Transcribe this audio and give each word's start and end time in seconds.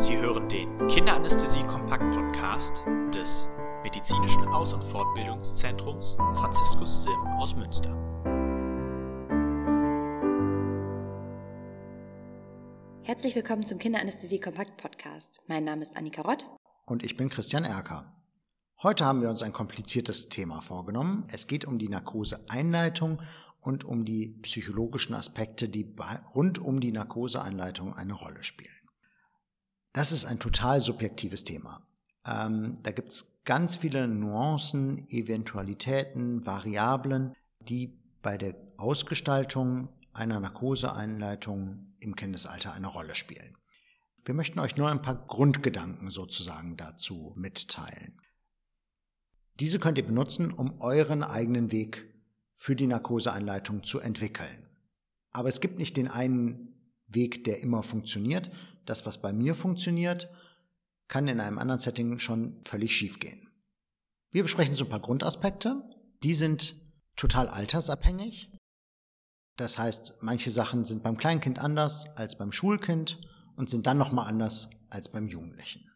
Sie 0.00 0.16
hören 0.16 0.48
den 0.48 0.88
Kinderanästhesie-Kompakt-Podcast 0.88 2.86
des 3.12 3.46
Medizinischen 3.82 4.48
Aus- 4.48 4.72
und 4.72 4.82
Fortbildungszentrums 4.82 6.14
Franziskus 6.14 7.04
Sim 7.04 7.20
aus 7.38 7.54
Münster. 7.54 7.94
Herzlich 13.02 13.36
willkommen 13.36 13.66
zum 13.66 13.78
Kinderanästhesie-Kompakt-Podcast. 13.78 15.42
Mein 15.48 15.64
Name 15.64 15.82
ist 15.82 15.94
Annika 15.94 16.22
Rott. 16.22 16.46
Und 16.86 17.04
ich 17.04 17.18
bin 17.18 17.28
Christian 17.28 17.64
Erker. 17.64 18.10
Heute 18.82 19.04
haben 19.04 19.20
wir 19.20 19.28
uns 19.28 19.42
ein 19.42 19.52
kompliziertes 19.52 20.30
Thema 20.30 20.62
vorgenommen. 20.62 21.26
Es 21.30 21.46
geht 21.46 21.66
um 21.66 21.78
die 21.78 21.90
Narkoseeinleitung 21.90 23.20
und 23.60 23.84
um 23.84 24.06
die 24.06 24.28
psychologischen 24.40 25.14
Aspekte, 25.14 25.68
die 25.68 25.94
rund 26.34 26.58
um 26.58 26.80
die 26.80 26.90
Narkoseeinleitung 26.90 27.92
eine 27.92 28.14
Rolle 28.14 28.42
spielen. 28.42 28.72
Das 29.92 30.12
ist 30.12 30.24
ein 30.24 30.38
total 30.38 30.80
subjektives 30.80 31.44
Thema. 31.44 31.86
Ähm, 32.24 32.78
da 32.82 32.92
gibt 32.92 33.08
es 33.10 33.40
ganz 33.44 33.76
viele 33.76 34.06
Nuancen, 34.06 35.08
Eventualitäten, 35.08 36.46
Variablen, 36.46 37.34
die 37.60 37.98
bei 38.22 38.38
der 38.38 38.54
Ausgestaltung 38.76 39.88
einer 40.12 40.38
Narkoseeinleitung 40.40 41.94
im 41.98 42.14
Kindesalter 42.14 42.72
eine 42.72 42.86
Rolle 42.86 43.14
spielen. 43.14 43.56
Wir 44.24 44.34
möchten 44.34 44.58
euch 44.58 44.76
nur 44.76 44.88
ein 44.88 45.02
paar 45.02 45.26
Grundgedanken 45.26 46.10
sozusagen 46.10 46.76
dazu 46.76 47.32
mitteilen. 47.36 48.20
Diese 49.58 49.78
könnt 49.78 49.98
ihr 49.98 50.06
benutzen, 50.06 50.52
um 50.52 50.80
euren 50.80 51.22
eigenen 51.22 51.72
Weg 51.72 52.06
für 52.54 52.76
die 52.76 52.86
Narkoseeinleitung 52.86 53.82
zu 53.82 53.98
entwickeln. 54.00 54.68
Aber 55.32 55.48
es 55.48 55.60
gibt 55.60 55.78
nicht 55.78 55.96
den 55.96 56.08
einen 56.08 56.74
Weg, 57.06 57.44
der 57.44 57.60
immer 57.60 57.82
funktioniert, 57.82 58.50
das, 58.90 59.06
was 59.06 59.22
bei 59.22 59.32
mir 59.32 59.54
funktioniert, 59.54 60.28
kann 61.08 61.28
in 61.28 61.40
einem 61.40 61.58
anderen 61.58 61.80
Setting 61.80 62.18
schon 62.18 62.60
völlig 62.64 62.94
schief 62.94 63.18
gehen. 63.18 63.50
Wir 64.32 64.42
besprechen 64.42 64.74
so 64.74 64.84
ein 64.84 64.90
paar 64.90 65.00
Grundaspekte. 65.00 65.82
Die 66.22 66.34
sind 66.34 66.76
total 67.16 67.48
altersabhängig. 67.48 68.52
Das 69.56 69.78
heißt, 69.78 70.18
manche 70.20 70.50
Sachen 70.50 70.84
sind 70.84 71.02
beim 71.02 71.18
Kleinkind 71.18 71.58
anders 71.58 72.06
als 72.16 72.36
beim 72.36 72.52
Schulkind 72.52 73.20
und 73.56 73.68
sind 73.68 73.86
dann 73.86 73.98
nochmal 73.98 74.28
anders 74.28 74.70
als 74.88 75.08
beim 75.08 75.28
Jugendlichen. 75.28 75.90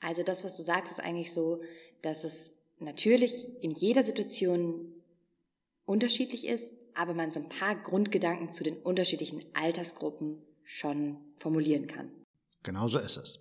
Also 0.00 0.22
das, 0.22 0.44
was 0.44 0.56
du 0.56 0.62
sagst, 0.62 0.92
ist 0.92 1.00
eigentlich 1.00 1.32
so, 1.32 1.60
dass 2.02 2.24
es 2.24 2.52
natürlich 2.78 3.62
in 3.62 3.70
jeder 3.70 4.02
Situation 4.02 4.92
unterschiedlich 5.84 6.46
ist, 6.46 6.74
aber 6.94 7.14
man 7.14 7.32
so 7.32 7.40
ein 7.40 7.48
paar 7.48 7.76
Grundgedanken 7.76 8.52
zu 8.52 8.62
den 8.62 8.76
unterschiedlichen 8.76 9.44
Altersgruppen 9.54 10.42
schon 10.64 11.16
formulieren 11.34 11.86
kann. 11.86 12.10
Genauso 12.62 12.98
ist 12.98 13.16
es. 13.16 13.38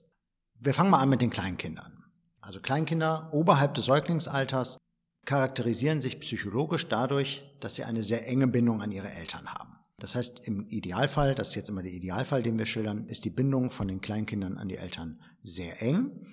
Wir 0.60 0.74
fangen 0.74 0.90
mal 0.90 1.00
an 1.00 1.10
mit 1.10 1.22
den 1.22 1.30
Kleinkindern. 1.30 2.04
Also 2.42 2.60
Kleinkinder 2.62 3.30
oberhalb 3.34 3.74
des 3.74 3.86
Säuglingsalters 3.86 4.78
charakterisieren 5.26 6.02
sich 6.02 6.20
psychologisch 6.20 6.88
dadurch, 6.88 7.44
dass 7.60 7.76
sie 7.76 7.84
eine 7.84 8.04
sehr 8.04 8.28
enge 8.28 8.48
Bindung 8.48 8.82
an 8.82 8.92
ihre 8.92 9.12
Eltern 9.12 9.54
haben. 9.54 9.78
Das 10.00 10.16
heißt, 10.16 10.48
im 10.48 10.68
Idealfall, 10.70 11.36
das 11.36 11.50
ist 11.50 11.56
jetzt 11.56 11.70
immer 11.70 11.82
der 11.82 11.92
Idealfall, 11.92 12.44
den 12.44 12.60
wir 12.60 12.66
schildern, 12.66 13.08
ist 13.08 13.26
die 13.26 13.32
Bindung 13.32 13.72
von 13.72 13.88
den 13.88 14.00
Kleinkindern 14.00 14.58
an 14.58 14.70
die 14.70 14.78
Eltern 14.78 15.22
sehr 15.44 15.82
eng. 15.82 16.28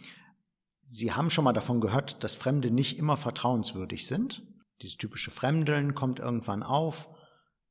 Sie 0.82 1.12
haben 1.12 1.30
schon 1.30 1.44
mal 1.44 1.54
davon 1.54 1.80
gehört, 1.80 2.22
dass 2.22 2.34
Fremde 2.34 2.70
nicht 2.70 2.98
immer 2.98 3.16
vertrauenswürdig 3.16 4.06
sind. 4.06 4.46
Dieses 4.82 4.98
typische 4.98 5.30
Fremdeln 5.30 5.94
kommt 5.94 6.18
irgendwann 6.18 6.62
auf. 6.62 7.08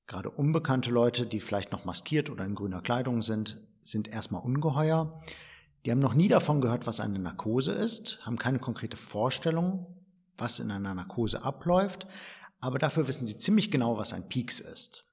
Gerade 0.07 0.29
unbekannte 0.29 0.91
Leute, 0.91 1.25
die 1.25 1.39
vielleicht 1.39 1.71
noch 1.71 1.85
maskiert 1.85 2.29
oder 2.29 2.45
in 2.45 2.55
grüner 2.55 2.81
Kleidung 2.81 3.21
sind, 3.21 3.61
sind 3.81 4.07
erstmal 4.07 4.41
ungeheuer. 4.41 5.21
Die 5.85 5.91
haben 5.91 5.99
noch 5.99 6.13
nie 6.13 6.27
davon 6.27 6.61
gehört, 6.61 6.87
was 6.87 6.99
eine 6.99 7.19
Narkose 7.19 7.71
ist, 7.71 8.19
haben 8.25 8.37
keine 8.37 8.59
konkrete 8.59 8.97
Vorstellung, 8.97 10.03
was 10.37 10.59
in 10.59 10.71
einer 10.71 10.93
Narkose 10.93 11.43
abläuft, 11.43 12.07
aber 12.59 12.79
dafür 12.79 13.07
wissen 13.07 13.25
sie 13.25 13.37
ziemlich 13.37 13.71
genau, 13.71 13.97
was 13.97 14.13
ein 14.13 14.29
Peaks 14.29 14.59
ist. 14.59 15.05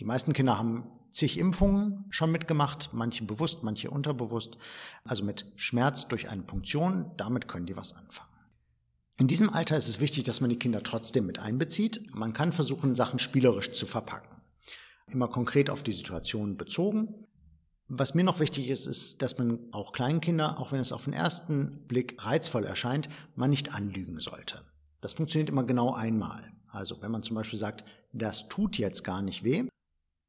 Die 0.00 0.04
meisten 0.04 0.32
Kinder 0.32 0.58
haben 0.58 0.90
zig 1.10 1.38
Impfungen 1.38 2.06
schon 2.10 2.32
mitgemacht, 2.32 2.90
manche 2.92 3.24
bewusst, 3.24 3.62
manche 3.62 3.90
unterbewusst, 3.90 4.56
also 5.04 5.24
mit 5.24 5.52
Schmerz 5.56 6.08
durch 6.08 6.30
eine 6.30 6.42
Punktion, 6.42 7.12
damit 7.16 7.48
können 7.48 7.66
die 7.66 7.76
was 7.76 7.92
anfangen. 7.92 8.27
In 9.20 9.26
diesem 9.26 9.50
Alter 9.50 9.76
ist 9.76 9.88
es 9.88 9.98
wichtig, 9.98 10.22
dass 10.24 10.40
man 10.40 10.48
die 10.48 10.60
Kinder 10.60 10.80
trotzdem 10.84 11.26
mit 11.26 11.40
einbezieht. 11.40 12.14
Man 12.14 12.32
kann 12.32 12.52
versuchen, 12.52 12.94
Sachen 12.94 13.18
spielerisch 13.18 13.72
zu 13.72 13.84
verpacken. 13.84 14.40
Immer 15.08 15.26
konkret 15.26 15.70
auf 15.70 15.82
die 15.82 15.92
Situation 15.92 16.56
bezogen. 16.56 17.26
Was 17.88 18.14
mir 18.14 18.22
noch 18.22 18.38
wichtig 18.38 18.68
ist, 18.68 18.86
ist, 18.86 19.20
dass 19.20 19.36
man 19.36 19.58
auch 19.72 19.92
Kleinkinder, 19.92 20.60
auch 20.60 20.70
wenn 20.70 20.78
es 20.78 20.92
auf 20.92 21.04
den 21.04 21.14
ersten 21.14 21.86
Blick 21.88 22.24
reizvoll 22.24 22.64
erscheint, 22.64 23.08
man 23.34 23.50
nicht 23.50 23.74
anlügen 23.74 24.20
sollte. 24.20 24.62
Das 25.00 25.14
funktioniert 25.14 25.48
immer 25.48 25.64
genau 25.64 25.94
einmal. 25.94 26.52
Also 26.68 27.02
wenn 27.02 27.10
man 27.10 27.24
zum 27.24 27.34
Beispiel 27.34 27.58
sagt, 27.58 27.84
das 28.12 28.48
tut 28.48 28.78
jetzt 28.78 29.02
gar 29.02 29.22
nicht 29.22 29.42
weh 29.42 29.64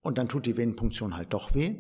und 0.02 0.18
dann 0.18 0.30
tut 0.30 0.48
die 0.48 0.58
Venenpunktion 0.58 1.16
halt 1.16 1.34
doch 1.34 1.54
weh, 1.54 1.76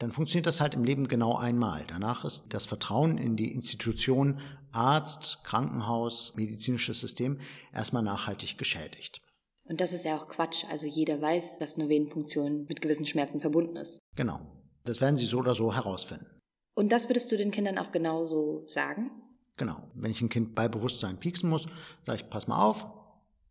dann 0.00 0.12
funktioniert 0.12 0.46
das 0.46 0.62
halt 0.62 0.74
im 0.74 0.82
Leben 0.82 1.08
genau 1.08 1.36
einmal. 1.36 1.84
Danach 1.86 2.24
ist 2.24 2.54
das 2.54 2.64
Vertrauen 2.64 3.18
in 3.18 3.36
die 3.36 3.52
Institution 3.52 4.40
Arzt, 4.72 5.40
Krankenhaus, 5.44 6.32
medizinisches 6.36 7.00
System 7.00 7.38
erstmal 7.72 8.02
nachhaltig 8.02 8.56
geschädigt. 8.56 9.20
Und 9.64 9.80
das 9.80 9.92
ist 9.92 10.06
ja 10.06 10.16
auch 10.16 10.26
Quatsch. 10.28 10.64
Also 10.70 10.86
jeder 10.86 11.20
weiß, 11.20 11.58
dass 11.58 11.74
eine 11.74 11.90
Venenpunktion 11.90 12.64
mit 12.66 12.80
gewissen 12.80 13.04
Schmerzen 13.04 13.42
verbunden 13.42 13.76
ist. 13.76 13.98
Genau. 14.16 14.40
Das 14.84 15.02
werden 15.02 15.18
sie 15.18 15.26
so 15.26 15.38
oder 15.38 15.54
so 15.54 15.74
herausfinden. 15.74 16.40
Und 16.74 16.90
das 16.92 17.10
würdest 17.10 17.30
du 17.30 17.36
den 17.36 17.50
Kindern 17.50 17.76
auch 17.76 17.92
genauso 17.92 18.64
sagen? 18.66 19.10
Genau. 19.58 19.82
Wenn 19.94 20.10
ich 20.10 20.22
ein 20.22 20.30
Kind 20.30 20.54
bei 20.54 20.66
Bewusstsein 20.66 21.20
pieksen 21.20 21.50
muss, 21.50 21.66
sage 22.04 22.22
ich, 22.22 22.30
pass 22.30 22.48
mal 22.48 22.64
auf, 22.64 22.86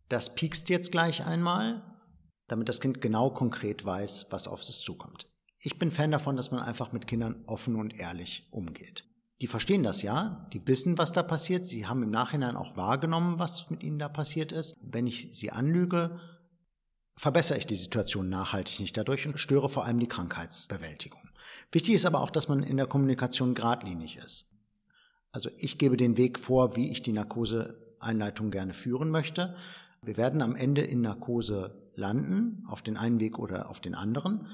das 0.08 0.34
piekst 0.34 0.68
jetzt 0.68 0.90
gleich 0.90 1.24
einmal, 1.24 1.84
damit 2.48 2.68
das 2.68 2.80
Kind 2.80 3.00
genau 3.00 3.30
konkret 3.30 3.84
weiß, 3.84 4.26
was 4.30 4.48
auf 4.48 4.62
es 4.62 4.80
zukommt. 4.80 5.29
Ich 5.62 5.78
bin 5.78 5.90
Fan 5.90 6.10
davon, 6.10 6.36
dass 6.36 6.50
man 6.50 6.62
einfach 6.62 6.92
mit 6.92 7.06
Kindern 7.06 7.44
offen 7.46 7.76
und 7.76 7.98
ehrlich 7.98 8.48
umgeht. 8.50 9.04
Die 9.42 9.46
verstehen 9.46 9.82
das 9.82 10.00
ja, 10.00 10.48
die 10.54 10.66
wissen, 10.66 10.96
was 10.96 11.12
da 11.12 11.22
passiert, 11.22 11.66
sie 11.66 11.86
haben 11.86 12.02
im 12.02 12.10
Nachhinein 12.10 12.56
auch 12.56 12.76
wahrgenommen, 12.76 13.38
was 13.38 13.68
mit 13.70 13.82
ihnen 13.82 13.98
da 13.98 14.08
passiert 14.08 14.52
ist. 14.52 14.76
Wenn 14.82 15.06
ich 15.06 15.28
sie 15.32 15.50
anlüge, 15.50 16.18
verbessere 17.16 17.58
ich 17.58 17.66
die 17.66 17.76
Situation 17.76 18.30
nachhaltig 18.30 18.80
nicht 18.80 18.96
dadurch 18.96 19.26
und 19.26 19.38
störe 19.38 19.68
vor 19.68 19.84
allem 19.84 20.00
die 20.00 20.08
Krankheitsbewältigung. 20.08 21.20
Wichtig 21.72 21.94
ist 21.94 22.06
aber 22.06 22.22
auch, 22.22 22.30
dass 22.30 22.48
man 22.48 22.62
in 22.62 22.78
der 22.78 22.86
Kommunikation 22.86 23.54
geradlinig 23.54 24.16
ist. 24.16 24.54
Also 25.30 25.50
ich 25.58 25.78
gebe 25.78 25.98
den 25.98 26.16
Weg 26.16 26.38
vor, 26.38 26.76
wie 26.76 26.90
ich 26.90 27.02
die 27.02 27.12
Narkoseeinleitung 27.12 28.50
gerne 28.50 28.72
führen 28.72 29.10
möchte. 29.10 29.56
Wir 30.02 30.16
werden 30.16 30.40
am 30.40 30.56
Ende 30.56 30.80
in 30.80 31.02
Narkose 31.02 31.90
landen, 31.94 32.64
auf 32.66 32.80
den 32.80 32.96
einen 32.96 33.20
Weg 33.20 33.38
oder 33.38 33.68
auf 33.68 33.80
den 33.80 33.94
anderen. 33.94 34.46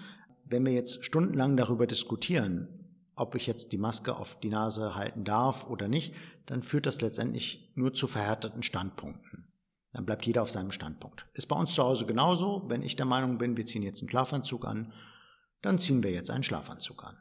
Wenn 0.48 0.64
wir 0.64 0.72
jetzt 0.72 1.04
stundenlang 1.04 1.56
darüber 1.56 1.86
diskutieren, 1.86 2.68
ob 3.16 3.34
ich 3.34 3.46
jetzt 3.46 3.72
die 3.72 3.78
Maske 3.78 4.16
auf 4.16 4.38
die 4.38 4.48
Nase 4.48 4.94
halten 4.94 5.24
darf 5.24 5.68
oder 5.68 5.88
nicht, 5.88 6.14
dann 6.46 6.62
führt 6.62 6.86
das 6.86 7.00
letztendlich 7.00 7.72
nur 7.74 7.94
zu 7.94 8.06
verhärteten 8.06 8.62
Standpunkten. 8.62 9.48
Dann 9.92 10.04
bleibt 10.04 10.26
jeder 10.26 10.42
auf 10.42 10.50
seinem 10.50 10.70
Standpunkt. 10.72 11.26
Ist 11.32 11.46
bei 11.46 11.56
uns 11.56 11.74
zu 11.74 11.82
Hause 11.82 12.06
genauso. 12.06 12.64
Wenn 12.68 12.82
ich 12.82 12.96
der 12.96 13.06
Meinung 13.06 13.38
bin, 13.38 13.56
wir 13.56 13.66
ziehen 13.66 13.82
jetzt 13.82 14.02
einen 14.02 14.10
Schlafanzug 14.10 14.66
an, 14.66 14.92
dann 15.62 15.78
ziehen 15.78 16.02
wir 16.02 16.12
jetzt 16.12 16.30
einen 16.30 16.44
Schlafanzug 16.44 17.02
an. 17.02 17.16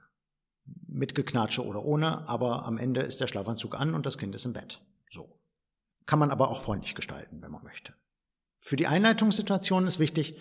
Mit 0.87 1.15
Geknatsche 1.15 1.65
oder 1.65 1.83
ohne, 1.83 2.27
aber 2.27 2.65
am 2.65 2.77
Ende 2.77 3.01
ist 3.01 3.21
der 3.21 3.27
Schlafanzug 3.27 3.79
an 3.79 3.95
und 3.95 4.05
das 4.05 4.17
Kind 4.17 4.35
ist 4.35 4.45
im 4.45 4.53
Bett. 4.53 4.83
So. 5.09 5.39
Kann 6.05 6.19
man 6.19 6.31
aber 6.31 6.49
auch 6.49 6.61
freundlich 6.61 6.93
gestalten, 6.93 7.41
wenn 7.41 7.51
man 7.51 7.63
möchte. 7.63 7.93
Für 8.59 8.75
die 8.75 8.87
Einleitungssituation 8.87 9.87
ist 9.87 9.99
wichtig, 9.99 10.37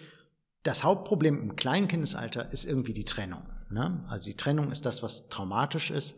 das 0.64 0.82
Hauptproblem 0.82 1.38
im 1.38 1.56
Kleinkindesalter 1.56 2.50
ist 2.52 2.64
irgendwie 2.64 2.94
die 2.94 3.04
Trennung. 3.04 3.42
Ne? 3.70 4.04
Also 4.08 4.24
die 4.24 4.36
Trennung 4.36 4.72
ist 4.72 4.84
das, 4.86 5.02
was 5.02 5.28
traumatisch 5.28 5.90
ist 5.90 6.16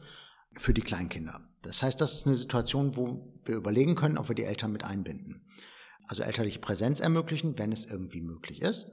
für 0.54 0.72
die 0.72 0.82
Kleinkinder. 0.82 1.40
Das 1.62 1.82
heißt, 1.82 2.00
das 2.00 2.14
ist 2.14 2.26
eine 2.26 2.36
Situation, 2.36 2.96
wo 2.96 3.34
wir 3.44 3.56
überlegen 3.56 3.96
können, 3.96 4.18
ob 4.18 4.28
wir 4.28 4.34
die 4.36 4.44
Eltern 4.44 4.72
mit 4.72 4.84
einbinden. 4.84 5.46
Also 6.06 6.22
elterliche 6.22 6.60
Präsenz 6.60 7.00
ermöglichen, 7.00 7.58
wenn 7.58 7.72
es 7.72 7.86
irgendwie 7.86 8.20
möglich 8.20 8.62
ist. 8.62 8.92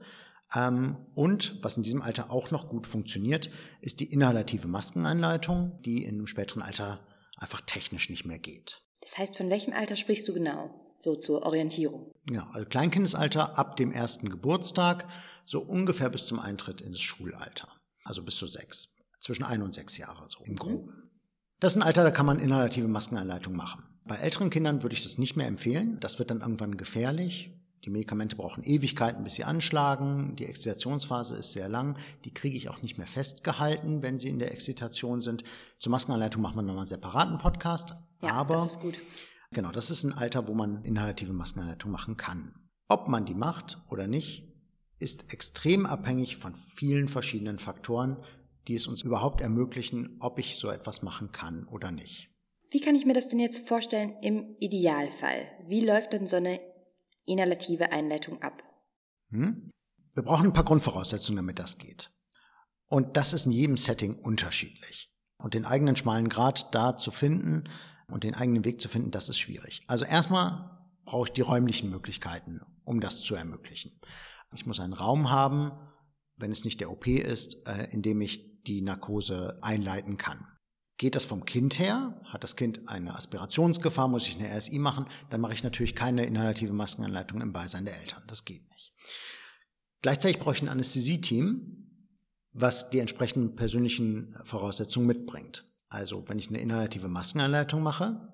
Ähm, 0.54 0.96
und 1.14 1.62
was 1.62 1.76
in 1.76 1.84
diesem 1.84 2.02
Alter 2.02 2.30
auch 2.30 2.50
noch 2.50 2.68
gut 2.68 2.88
funktioniert, 2.88 3.48
ist 3.80 4.00
die 4.00 4.12
inhalative 4.12 4.66
Maskeneinleitung, 4.66 5.80
die 5.82 6.04
in 6.04 6.16
einem 6.16 6.26
späteren 6.26 6.62
Alter 6.62 7.06
einfach 7.36 7.60
technisch 7.60 8.10
nicht 8.10 8.24
mehr 8.24 8.40
geht. 8.40 8.82
Das 9.00 9.18
heißt, 9.18 9.36
von 9.36 9.50
welchem 9.50 9.72
Alter 9.72 9.94
sprichst 9.94 10.26
du 10.26 10.34
genau? 10.34 10.83
So 11.04 11.16
zur 11.16 11.42
Orientierung. 11.42 12.10
Ja, 12.30 12.48
also 12.54 12.66
Kleinkindesalter 12.66 13.58
ab 13.58 13.76
dem 13.76 13.92
ersten 13.92 14.30
Geburtstag, 14.30 15.06
so 15.44 15.60
ungefähr 15.60 16.08
bis 16.08 16.24
zum 16.24 16.40
Eintritt 16.40 16.80
ins 16.80 16.98
Schulalter. 16.98 17.68
Also 18.04 18.22
bis 18.22 18.36
zu 18.36 18.46
sechs. 18.46 18.96
Zwischen 19.20 19.44
ein 19.44 19.60
und 19.60 19.74
sechs 19.74 19.98
Jahre, 19.98 20.26
so 20.30 20.42
im 20.44 20.56
Groben. 20.56 21.10
Das 21.60 21.72
ist 21.72 21.76
ein 21.76 21.82
Alter, 21.82 22.04
da 22.04 22.10
kann 22.10 22.24
man 22.24 22.38
inhalative 22.38 22.88
Maskeneinleitung 22.88 23.54
machen. 23.54 23.84
Bei 24.06 24.16
älteren 24.16 24.48
Kindern 24.48 24.82
würde 24.82 24.94
ich 24.94 25.02
das 25.02 25.18
nicht 25.18 25.36
mehr 25.36 25.46
empfehlen. 25.46 26.00
Das 26.00 26.18
wird 26.18 26.30
dann 26.30 26.40
irgendwann 26.40 26.78
gefährlich. 26.78 27.50
Die 27.84 27.90
Medikamente 27.90 28.34
brauchen 28.34 28.64
Ewigkeiten, 28.64 29.24
bis 29.24 29.34
sie 29.34 29.44
anschlagen. 29.44 30.36
Die 30.36 30.46
Exzitationsphase 30.46 31.36
ist 31.36 31.52
sehr 31.52 31.68
lang. 31.68 31.98
Die 32.24 32.32
kriege 32.32 32.56
ich 32.56 32.70
auch 32.70 32.80
nicht 32.80 32.96
mehr 32.96 33.06
festgehalten, 33.06 34.00
wenn 34.00 34.18
sie 34.18 34.30
in 34.30 34.38
der 34.38 34.52
Exzitation 34.52 35.20
sind. 35.20 35.44
Zur 35.80 35.92
Maskenanleitung 35.92 36.40
machen 36.40 36.56
wir 36.56 36.62
nochmal 36.62 36.78
einen 36.78 36.86
separaten 36.86 37.36
Podcast. 37.36 37.94
Ja, 38.22 38.32
aber 38.32 38.54
das 38.54 38.76
ist 38.76 38.80
gut. 38.80 38.94
Genau, 39.54 39.70
das 39.70 39.90
ist 39.90 40.02
ein 40.02 40.12
Alter, 40.12 40.48
wo 40.48 40.54
man 40.54 40.82
inhalative 40.84 41.32
Maskenanleitung 41.32 41.90
machen 41.90 42.16
kann. 42.16 42.54
Ob 42.88 43.06
man 43.08 43.24
die 43.24 43.36
macht 43.36 43.80
oder 43.88 44.08
nicht, 44.08 44.52
ist 44.98 45.32
extrem 45.32 45.86
abhängig 45.86 46.36
von 46.36 46.54
vielen 46.54 47.08
verschiedenen 47.08 47.60
Faktoren, 47.60 48.22
die 48.66 48.74
es 48.74 48.88
uns 48.88 49.02
überhaupt 49.02 49.40
ermöglichen, 49.40 50.16
ob 50.20 50.40
ich 50.40 50.56
so 50.56 50.70
etwas 50.70 51.02
machen 51.02 51.30
kann 51.30 51.68
oder 51.68 51.92
nicht. 51.92 52.30
Wie 52.70 52.80
kann 52.80 52.96
ich 52.96 53.06
mir 53.06 53.14
das 53.14 53.28
denn 53.28 53.38
jetzt 53.38 53.68
vorstellen 53.68 54.14
im 54.22 54.56
Idealfall? 54.58 55.46
Wie 55.68 55.80
läuft 55.80 56.12
denn 56.12 56.26
so 56.26 56.36
eine 56.36 56.60
inhalative 57.24 57.92
Einleitung 57.92 58.42
ab? 58.42 58.62
Hm? 59.30 59.70
Wir 60.14 60.22
brauchen 60.24 60.46
ein 60.46 60.52
paar 60.52 60.64
Grundvoraussetzungen, 60.64 61.36
damit 61.36 61.60
das 61.60 61.78
geht. 61.78 62.10
Und 62.88 63.16
das 63.16 63.32
ist 63.32 63.46
in 63.46 63.52
jedem 63.52 63.76
Setting 63.76 64.16
unterschiedlich. 64.16 65.12
Und 65.38 65.54
den 65.54 65.64
eigenen 65.64 65.94
schmalen 65.94 66.28
Grad 66.28 66.74
da 66.74 66.96
zu 66.96 67.12
finden 67.12 67.68
und 68.08 68.24
den 68.24 68.34
eigenen 68.34 68.64
Weg 68.64 68.80
zu 68.80 68.88
finden, 68.88 69.10
das 69.10 69.28
ist 69.28 69.38
schwierig. 69.38 69.82
Also 69.86 70.04
erstmal 70.04 70.70
brauche 71.04 71.28
ich 71.28 71.32
die 71.32 71.40
räumlichen 71.40 71.90
Möglichkeiten, 71.90 72.60
um 72.84 73.00
das 73.00 73.20
zu 73.20 73.34
ermöglichen. 73.34 73.92
Ich 74.54 74.66
muss 74.66 74.80
einen 74.80 74.92
Raum 74.92 75.30
haben, 75.30 75.72
wenn 76.36 76.52
es 76.52 76.64
nicht 76.64 76.80
der 76.80 76.90
OP 76.90 77.06
ist, 77.06 77.66
äh, 77.66 77.88
in 77.90 78.02
dem 78.02 78.20
ich 78.20 78.62
die 78.64 78.82
Narkose 78.82 79.58
einleiten 79.62 80.16
kann. 80.16 80.46
Geht 80.96 81.16
das 81.16 81.24
vom 81.24 81.44
Kind 81.44 81.78
her? 81.78 82.20
Hat 82.24 82.44
das 82.44 82.54
Kind 82.54 82.88
eine 82.88 83.16
Aspirationsgefahr? 83.16 84.06
Muss 84.06 84.28
ich 84.28 84.38
eine 84.38 84.56
RSI 84.56 84.78
machen? 84.78 85.06
Dann 85.30 85.40
mache 85.40 85.52
ich 85.52 85.64
natürlich 85.64 85.96
keine 85.96 86.24
inhalative 86.24 86.72
Maskenanleitung 86.72 87.40
im 87.40 87.52
Beisein 87.52 87.84
der 87.84 88.00
Eltern. 88.00 88.22
Das 88.28 88.44
geht 88.44 88.62
nicht. 88.70 88.92
Gleichzeitig 90.02 90.38
brauche 90.38 90.54
ich 90.54 90.62
ein 90.62 90.68
Anästhesieteam, 90.68 91.84
was 92.52 92.90
die 92.90 93.00
entsprechenden 93.00 93.56
persönlichen 93.56 94.36
Voraussetzungen 94.44 95.08
mitbringt. 95.08 95.64
Also 95.88 96.28
wenn 96.28 96.38
ich 96.38 96.48
eine 96.48 96.60
inhalative 96.60 97.08
Maskenanleitung 97.08 97.82
mache, 97.82 98.32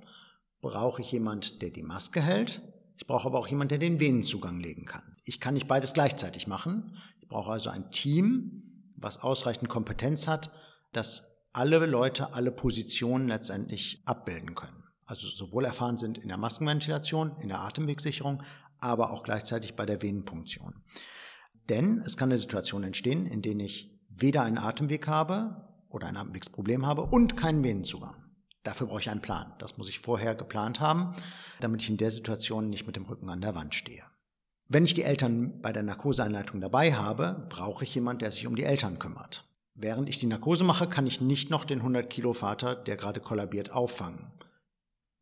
brauche 0.61 1.03
ich 1.03 1.13
jemand, 1.13 1.63
der 1.63 1.71
die 1.71 1.83
Maske 1.83 2.21
hält. 2.21 2.63
Ich 2.97 3.07
brauche 3.07 3.29
aber 3.29 3.39
auch 3.39 3.49
jemand, 3.49 3.71
der 3.71 3.79
den 3.79 3.99
Venenzugang 3.99 4.61
legen 4.61 4.85
kann. 4.85 5.17
Ich 5.25 5.41
kann 5.41 5.55
nicht 5.55 5.69
beides 5.69 5.95
gleichzeitig 5.95 6.47
machen. 6.47 6.99
Ich 7.21 7.29
brauche 7.29 7.51
also 7.51 7.71
ein 7.71 7.91
Team, 7.91 8.93
was 8.97 9.23
ausreichend 9.23 9.69
Kompetenz 9.69 10.29
hat, 10.29 10.51
dass 10.93 11.31
alle 11.53 11.85
Leute 11.87 12.35
alle 12.35 12.53
Positionen 12.53 13.29
letztendlich 13.29 14.03
abbilden 14.05 14.55
können. 14.55 14.85
Also 15.07 15.29
sowohl 15.29 15.65
erfahren 15.65 15.97
sind 15.97 16.19
in 16.19 16.29
der 16.29 16.37
Maskenventilation, 16.37 17.37
in 17.41 17.49
der 17.49 17.61
Atemwegsicherung, 17.61 18.43
aber 18.79 19.11
auch 19.11 19.23
gleichzeitig 19.23 19.75
bei 19.75 19.87
der 19.87 20.03
Venenpunktion. 20.03 20.85
Denn 21.69 22.03
es 22.05 22.17
kann 22.17 22.31
eine 22.31 22.39
Situation 22.39 22.85
entstehen, 22.85 23.27
in 23.27 23.43
der 23.43 23.57
ich 23.57 23.99
weder 24.09 24.43
einen 24.43 24.59
Atemweg 24.59 25.07
habe 25.07 25.70
oder 25.91 26.07
ein 26.07 26.17
Atemwegsproblem 26.17 26.87
habe 26.87 27.03
und 27.03 27.37
keinen 27.37 27.63
Venenzugang. 27.63 28.25
Dafür 28.63 28.87
brauche 28.87 29.01
ich 29.01 29.11
einen 29.11 29.23
Plan. 29.23 29.55
Das 29.59 29.79
muss 29.79 29.89
ich 29.89 30.01
vorher 30.01 30.35
geplant 30.35 30.81
haben, 30.81 31.15
damit 31.61 31.83
ich 31.83 31.91
in 31.91 31.97
der 31.97 32.11
Situation 32.11 32.69
nicht 32.69 32.87
mit 32.87 32.97
dem 32.97 33.05
Rücken 33.05 33.29
an 33.31 33.41
der 33.41 33.55
Wand 33.55 33.75
stehe. 33.75 34.03
Wenn 34.69 34.85
ich 34.85 34.95
die 34.95 35.03
Eltern 35.03 35.61
bei 35.63 35.73
der 35.73 35.83
Narkoseeinleitung 35.83 36.61
dabei 36.61 36.95
habe, 36.95 37.47
brauche 37.49 37.85
ich 37.85 37.95
jemanden, 37.95 38.21
der 38.21 38.31
sich 38.31 38.47
um 38.47 38.55
die 38.55 38.65
Eltern 38.65 38.99
kümmert. 38.99 39.45
Während 39.75 40.09
ich 40.09 40.19
die 40.19 40.27
Narkose 40.27 40.63
mache, 40.63 40.89
kann 40.89 41.07
ich 41.07 41.21
nicht 41.21 41.51
noch 41.51 41.65
den 41.65 41.79
100 41.79 42.09
Kilo 42.11 42.35
Vater, 42.35 42.77
der 42.77 42.97
gerade 42.97 43.21
kollabiert, 43.21 43.73
auffangen. 43.73 44.31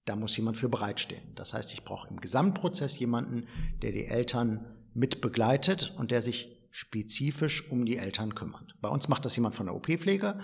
Da 0.04 0.16
muss 0.16 0.36
jemand 0.36 0.56
für 0.56 0.68
bereitstehen. 0.68 1.34
Das 1.34 1.54
heißt, 1.54 1.72
ich 1.72 1.84
brauche 1.84 2.08
im 2.08 2.20
Gesamtprozess 2.20 2.98
jemanden, 2.98 3.46
der 3.82 3.92
die 3.92 4.06
Eltern 4.06 4.66
mit 4.94 5.20
begleitet 5.20 5.94
und 5.96 6.10
der 6.10 6.22
sich 6.22 6.57
spezifisch 6.78 7.68
um 7.72 7.84
die 7.84 7.96
Eltern 7.96 8.36
kümmert. 8.36 8.76
Bei 8.80 8.88
uns 8.88 9.08
macht 9.08 9.24
das 9.24 9.34
jemand 9.34 9.56
von 9.56 9.66
der 9.66 9.74
OP-Pflege, 9.74 10.38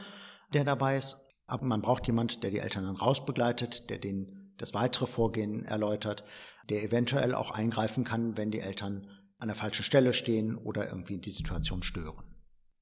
der 0.53 0.65
dabei 0.65 0.97
ist. 0.97 1.17
Aber 1.47 1.65
man 1.65 1.81
braucht 1.81 2.09
jemand, 2.09 2.43
der 2.43 2.51
die 2.51 2.59
Eltern 2.59 2.83
dann 2.83 2.97
rausbegleitet, 2.97 3.89
der 3.89 3.99
denen 3.99 4.53
das 4.57 4.75
weitere 4.75 5.07
Vorgehen 5.07 5.65
erläutert, 5.65 6.25
der 6.71 6.83
eventuell 6.83 7.37
auch 7.37 7.53
eingreifen 7.53 8.03
kann, 8.03 8.37
wenn 8.37 8.51
die 8.51 8.59
Eltern 8.59 9.09
an 9.39 9.47
der 9.47 9.55
falschen 9.55 9.85
Stelle 9.85 10.13
stehen 10.13 10.57
oder 10.57 10.89
irgendwie 10.89 11.19
die 11.19 11.31
Situation 11.31 11.85
stören. 11.85 12.25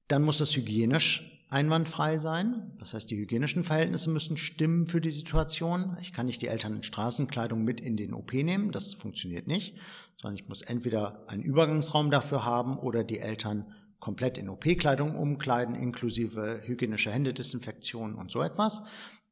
Dann 0.07 0.23
muss 0.23 0.39
das 0.39 0.55
hygienisch 0.55 1.42
einwandfrei 1.53 2.17
sein. 2.17 2.73
Das 2.79 2.93
heißt, 2.93 3.09
die 3.09 3.17
hygienischen 3.17 3.63
Verhältnisse 3.63 4.09
müssen 4.09 4.35
stimmen 4.35 4.85
für 4.85 4.99
die 4.99 5.11
Situation. 5.11 5.95
Ich 6.01 6.11
kann 6.11 6.25
nicht 6.25 6.41
die 6.41 6.47
Eltern 6.47 6.75
in 6.75 6.83
Straßenkleidung 6.83 7.63
mit 7.63 7.79
in 7.79 7.95
den 7.95 8.13
OP 8.13 8.33
nehmen. 8.33 8.71
Das 8.71 8.95
funktioniert 8.95 9.47
nicht, 9.47 9.77
sondern 10.21 10.35
ich 10.35 10.49
muss 10.49 10.61
entweder 10.61 11.23
einen 11.27 11.43
Übergangsraum 11.43 12.11
dafür 12.11 12.43
haben 12.43 12.77
oder 12.77 13.03
die 13.03 13.19
Eltern 13.19 13.71
komplett 13.99 14.37
in 14.37 14.49
OP-Kleidung 14.49 15.15
umkleiden, 15.15 15.75
inklusive 15.75 16.61
hygienische 16.65 17.11
Händedesinfektion 17.11 18.15
und 18.15 18.31
so 18.31 18.41
etwas. 18.41 18.81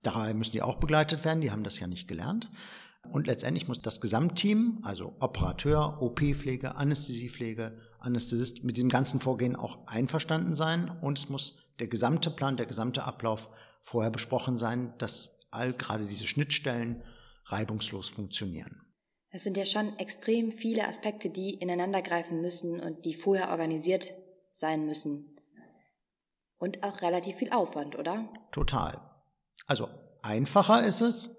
Daher 0.02 0.34
müssen 0.34 0.54
die 0.54 0.62
auch 0.62 0.78
begleitet 0.78 1.26
werden. 1.26 1.42
Die 1.42 1.52
haben 1.52 1.64
das 1.64 1.80
ja 1.80 1.88
nicht 1.88 2.08
gelernt. 2.08 2.50
Und 3.10 3.28
letztendlich 3.28 3.68
muss 3.68 3.82
das 3.82 4.00
Gesamtteam, 4.00 4.80
also 4.84 5.16
Operateur, 5.20 6.02
OP-Pflege, 6.02 6.76
Anästhesiepflege, 6.76 7.78
Anästhesist, 8.02 8.64
mit 8.64 8.78
diesem 8.78 8.90
ganzen 8.90 9.20
Vorgehen 9.20 9.56
auch 9.56 9.88
einverstanden 9.88 10.56
sein. 10.56 10.92
Und 11.02 11.18
es 11.18 11.30
muss 11.30 11.58
der 11.80 11.88
gesamte 11.88 12.30
Plan, 12.30 12.58
der 12.58 12.66
gesamte 12.66 13.04
Ablauf 13.04 13.50
vorher 13.82 14.12
besprochen 14.12 14.58
sein, 14.58 14.94
dass 14.98 15.40
all 15.50 15.74
gerade 15.74 16.06
diese 16.06 16.28
Schnittstellen 16.28 17.04
reibungslos 17.46 18.10
funktionieren. 18.10 18.82
Das 19.32 19.44
sind 19.44 19.56
ja 19.56 19.66
schon 19.66 19.98
extrem 19.98 20.52
viele 20.52 20.88
Aspekte, 20.88 21.30
die 21.30 21.54
ineinandergreifen 21.54 22.42
müssen 22.42 22.80
und 22.80 23.06
die 23.06 23.14
vorher 23.14 23.50
organisiert 23.50 24.12
sein 24.52 24.86
müssen. 24.86 25.38
Und 26.58 26.84
auch 26.84 27.02
relativ 27.02 27.38
viel 27.38 27.52
Aufwand, 27.52 27.98
oder? 27.98 28.30
Total. 28.52 29.02
Also 29.68 29.88
einfacher 30.22 30.84
ist 30.84 31.02
es, 31.02 31.36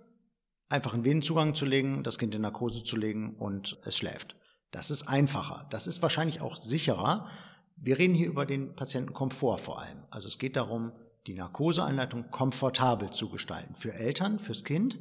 einfach 0.69 0.95
einen 0.95 1.05
Venenzugang 1.05 1.55
zu 1.55 1.67
legen, 1.67 2.03
das 2.03 2.19
Kind 2.19 2.35
in 2.35 2.43
Narkose 2.43 2.83
zu 2.83 2.97
legen 2.97 3.37
und 3.37 3.79
es 3.85 3.97
schläft. 3.97 4.37
Das 4.73 4.91
ist 4.91 5.07
einfacher. 5.07 5.67
Das 5.71 5.87
ist 5.87 6.03
wahrscheinlich 6.03 6.41
auch 6.41 6.57
sicherer. 6.57 7.29
Wir 7.77 7.99
reden 7.99 8.15
hier 8.15 8.27
über 8.27 8.47
den 8.47 8.75
Patientenkomfort 8.75 9.59
vor 9.59 9.81
allem. 9.81 10.03
Also 10.11 10.29
es 10.29 10.39
geht 10.39 10.57
darum, 10.57 10.93
die 11.27 11.35
Narkoseeinleitung 11.35 12.31
komfortabel 12.31 13.11
zu 13.11 13.29
gestalten. 13.29 13.77
Für 13.77 13.93
Eltern, 13.93 14.41
fürs 14.41 14.65
Kind, 14.65 14.99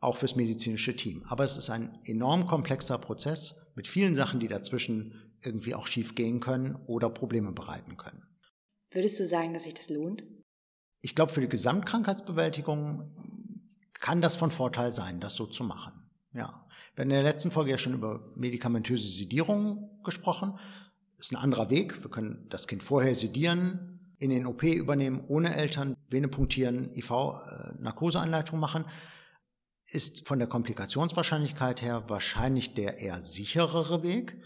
auch 0.00 0.16
fürs 0.16 0.36
medizinische 0.36 0.96
Team. 0.96 1.24
Aber 1.28 1.44
es 1.44 1.56
ist 1.56 1.68
ein 1.68 1.98
enorm 2.04 2.46
komplexer 2.46 2.96
Prozess 2.96 3.56
mit 3.74 3.88
vielen 3.88 4.14
Sachen, 4.14 4.40
die 4.40 4.48
dazwischen 4.48 5.36
irgendwie 5.42 5.74
auch 5.74 5.86
schief 5.86 6.14
gehen 6.14 6.40
können 6.40 6.76
oder 6.86 7.10
Probleme 7.10 7.52
bereiten 7.52 7.96
können. 7.96 8.22
Würdest 8.90 9.20
du 9.20 9.26
sagen, 9.26 9.52
dass 9.52 9.64
sich 9.64 9.74
das 9.74 9.90
lohnt? 9.90 10.22
Ich 11.02 11.14
glaube, 11.14 11.32
für 11.32 11.40
die 11.40 11.48
Gesamtkrankheitsbewältigung 11.48 13.10
kann 13.94 14.22
das 14.22 14.36
von 14.36 14.50
Vorteil 14.50 14.92
sein, 14.92 15.20
das 15.20 15.34
so 15.34 15.46
zu 15.46 15.64
machen. 15.64 16.05
Ja. 16.36 16.66
Wir 16.94 17.02
haben 17.02 17.10
in 17.10 17.16
der 17.16 17.22
letzten 17.22 17.50
Folge 17.50 17.70
ja 17.70 17.78
schon 17.78 17.94
über 17.94 18.20
medikamentöse 18.34 19.06
Sedierung 19.06 19.90
gesprochen. 20.04 20.58
Das 21.16 21.26
ist 21.26 21.32
ein 21.32 21.42
anderer 21.42 21.70
Weg. 21.70 22.02
Wir 22.02 22.10
können 22.10 22.46
das 22.50 22.66
Kind 22.66 22.82
vorher 22.82 23.14
sedieren, 23.14 24.14
in 24.18 24.30
den 24.30 24.46
OP 24.46 24.62
übernehmen, 24.62 25.24
ohne 25.28 25.54
Eltern, 25.54 25.96
Vene 26.08 26.28
punktieren, 26.28 26.94
IV-Narkoseanleitung 26.94 28.58
äh, 28.58 28.60
machen. 28.60 28.84
Ist 29.84 30.26
von 30.26 30.38
der 30.38 30.48
Komplikationswahrscheinlichkeit 30.48 31.80
her 31.80 32.04
wahrscheinlich 32.08 32.74
der 32.74 32.98
eher 32.98 33.20
sicherere 33.20 34.02
Weg. 34.02 34.36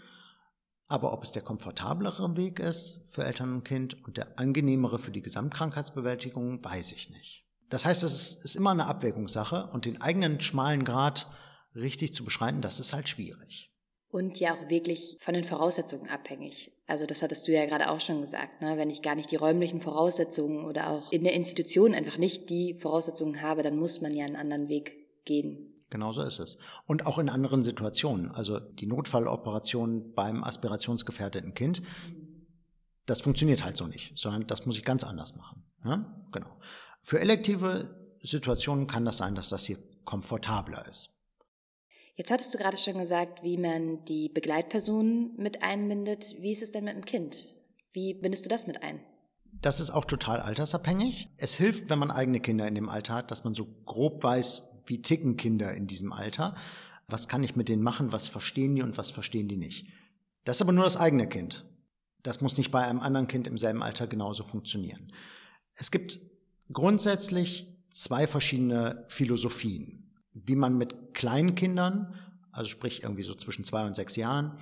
Aber 0.89 1.13
ob 1.13 1.23
es 1.23 1.33
der 1.33 1.43
komfortablere 1.43 2.37
Weg 2.37 2.59
ist 2.59 3.05
für 3.09 3.25
Eltern 3.25 3.55
und 3.55 3.65
Kind 3.65 4.05
und 4.05 4.17
der 4.17 4.39
angenehmere 4.39 4.99
für 4.99 5.13
die 5.13 5.23
Gesamtkrankheitsbewältigung, 5.23 6.65
weiß 6.65 6.93
ich 6.93 7.11
nicht. 7.11 7.47
Das 7.69 7.87
heißt, 7.87 8.03
es 8.03 8.35
ist, 8.35 8.57
immer 8.57 8.73
eine 8.73 8.87
Abwägungssache 8.87 9.69
und 9.73 9.85
den 9.85 10.03
eigenen 10.03 10.41
schmalen 10.41 10.85
Grad 10.85 11.29
richtig 11.75 12.15
zu 12.15 12.25
beschreiten, 12.25 12.63
das 12.63 12.81
ist 12.81 12.93
halt 12.93 13.09
schwierig. 13.09 13.71
Und 14.09 14.41
ja 14.41 14.55
auch 14.55 14.69
wirklich 14.69 15.17
von 15.21 15.35
den 15.35 15.45
Voraussetzungen 15.45 16.09
abhängig. 16.09 16.73
Also 16.89 17.07
das 17.07 17.23
hattest 17.23 17.47
du 17.47 17.53
ja 17.53 17.67
gerade 17.67 17.91
auch 17.91 18.01
schon 18.01 18.21
gesagt. 18.21 18.61
Ne? 18.61 18.77
Wenn 18.77 18.91
ich 18.91 19.03
gar 19.03 19.15
nicht 19.15 19.31
die 19.31 19.37
räumlichen 19.37 19.81
Voraussetzungen 19.81 20.65
oder 20.65 20.91
auch 20.91 21.13
in 21.13 21.23
der 21.23 21.35
Institution 21.35 21.95
einfach 21.95 22.19
nicht 22.19 22.51
die 22.51 22.75
Voraussetzungen 22.75 23.41
habe, 23.41 23.63
dann 23.63 23.77
muss 23.77 24.01
man 24.01 24.13
ja 24.13 24.25
einen 24.25 24.35
anderen 24.35 24.69
Weg 24.69 25.25
gehen. 25.25 25.85
Genauso 25.91 26.23
ist 26.23 26.41
es. 26.41 26.59
Und 26.87 27.07
auch 27.07 27.19
in 27.19 27.29
anderen 27.29 27.63
Situationen. 27.63 28.33
Also 28.33 28.59
die 28.59 28.87
Notfalloperation 28.87 30.13
beim 30.13 30.43
aspirationsgefährdeten 30.43 31.55
Kind, 31.55 31.83
das 33.07 33.21
funktioniert 33.21 33.65
halt 33.65 33.77
so 33.77 33.87
nicht, 33.87 34.19
sondern 34.19 34.47
das 34.47 34.67
muss 34.67 34.77
ich 34.77 34.85
ganz 34.85 35.05
anders 35.05 35.37
machen. 35.37 35.65
Ja? 35.85 36.27
Genau. 36.33 36.59
Für 37.03 37.21
elektive 37.21 37.97
Situationen 38.21 38.89
kann 38.89 39.05
das 39.05 39.19
sein, 39.19 39.35
dass 39.35 39.49
das 39.49 39.67
hier 39.67 39.79
komfortabler 40.05 40.87
ist. 40.89 41.20
Jetzt 42.21 42.31
hattest 42.31 42.53
du 42.53 42.59
gerade 42.59 42.77
schon 42.77 42.99
gesagt, 42.99 43.43
wie 43.43 43.57
man 43.57 44.05
die 44.05 44.29
Begleitpersonen 44.29 45.33
mit 45.39 45.63
einbindet. 45.63 46.37
Wie 46.39 46.53
ist 46.53 46.63
es 46.63 46.71
denn 46.71 46.85
mit 46.85 46.93
dem 46.93 47.07
Kind? 47.07 47.55
Wie 47.95 48.13
bindest 48.13 48.45
du 48.45 48.51
das 48.51 48.67
mit 48.67 48.83
ein? 48.83 49.01
Das 49.63 49.81
ist 49.81 49.89
auch 49.89 50.05
total 50.05 50.39
altersabhängig. 50.39 51.31
Es 51.39 51.55
hilft, 51.55 51.89
wenn 51.89 51.99
man 51.99 52.11
eigene 52.11 52.41
Kinder 52.41 52.69
in 52.69 52.75
dem 52.75 52.91
Alter 52.91 53.15
hat, 53.15 53.31
dass 53.31 53.45
man 53.45 53.55
so 53.55 53.67
grob 53.87 54.23
weiß, 54.23 54.83
wie 54.85 55.01
ticken 55.01 55.39
Kinder 55.39 55.73
in 55.73 55.87
diesem 55.87 56.13
Alter. 56.13 56.57
Was 57.09 57.27
kann 57.27 57.43
ich 57.43 57.57
mit 57.57 57.71
denen 57.71 57.83
machen? 57.83 58.13
Was 58.13 58.29
verstehen 58.29 58.75
die 58.75 58.83
und 58.83 58.99
was 58.99 59.11
verstehen 59.11 59.49
die 59.49 59.57
nicht? 59.57 59.87
Das 60.45 60.59
ist 60.59 60.63
aber 60.63 60.73
nur 60.73 60.85
das 60.85 60.99
eigene 60.99 61.27
Kind. 61.27 61.65
Das 62.23 62.43
muss 62.43 62.59
nicht 62.59 62.71
bei 62.71 62.85
einem 62.85 63.01
anderen 63.01 63.29
Kind 63.29 63.47
im 63.47 63.57
selben 63.57 63.83
Alter 63.83 64.07
genauso 64.07 64.45
funktionieren. 64.45 65.11
Es 65.73 65.91
gibt 65.91 66.21
grundsätzlich 66.71 67.67
zwei 67.89 68.27
verschiedene 68.27 69.07
Philosophien, 69.09 70.10
wie 70.47 70.57
man 70.57 70.77
mit 70.77 71.15
kleinen 71.15 71.55
Kindern, 71.55 72.15
also 72.53 72.69
sprich 72.69 73.03
irgendwie 73.03 73.23
so 73.23 73.35
zwischen 73.35 73.65
zwei 73.65 73.87
und 73.87 73.97
sechs 73.97 74.17
Jahren, 74.17 74.59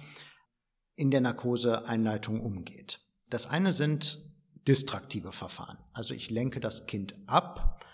in 0.94 1.11
der 1.11 1.20
Narkoseeinleitung 1.20 2.40
umgeht. 2.40 3.00
Das 3.30 3.47
eine 3.47 3.73
sind 3.73 4.18
distraktive 4.66 5.32
Verfahren. 5.32 5.78
Also 5.92 6.14
ich 6.14 6.30
lenke 6.30 6.61
das 6.61 6.87
Kind 6.87 7.14
ab 7.26 7.85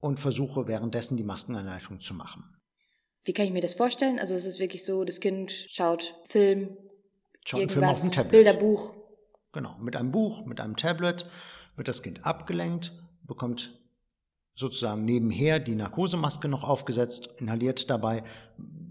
und 0.00 0.18
versuche 0.18 0.66
währenddessen 0.66 1.16
die 1.16 1.24
Maskeneinleitung 1.24 2.00
zu 2.00 2.14
machen. 2.14 2.44
Wie 3.24 3.32
kann 3.32 3.46
ich 3.46 3.52
mir 3.52 3.60
das 3.62 3.74
vorstellen? 3.74 4.18
Also 4.18 4.34
es 4.34 4.44
ist 4.44 4.58
wirklich 4.58 4.84
so, 4.84 5.04
das 5.04 5.20
Kind 5.20 5.50
schaut 5.68 6.14
Film, 6.26 6.76
Schaut 7.44 7.60
einen 7.60 7.70
Film 7.70 7.84
auf 7.84 8.10
Tablet. 8.10 8.30
Bilderbuch. 8.30 8.94
Genau, 9.52 9.76
mit 9.78 9.96
einem 9.96 10.10
Buch, 10.10 10.44
mit 10.46 10.60
einem 10.60 10.76
Tablet 10.76 11.26
wird 11.76 11.88
das 11.88 12.02
Kind 12.02 12.24
abgelenkt, 12.24 12.92
bekommt 13.22 13.78
sozusagen 14.56 15.04
nebenher 15.04 15.58
die 15.58 15.74
Narkosemaske 15.74 16.48
noch 16.48 16.64
aufgesetzt, 16.64 17.28
inhaliert 17.38 17.90
dabei. 17.90 18.22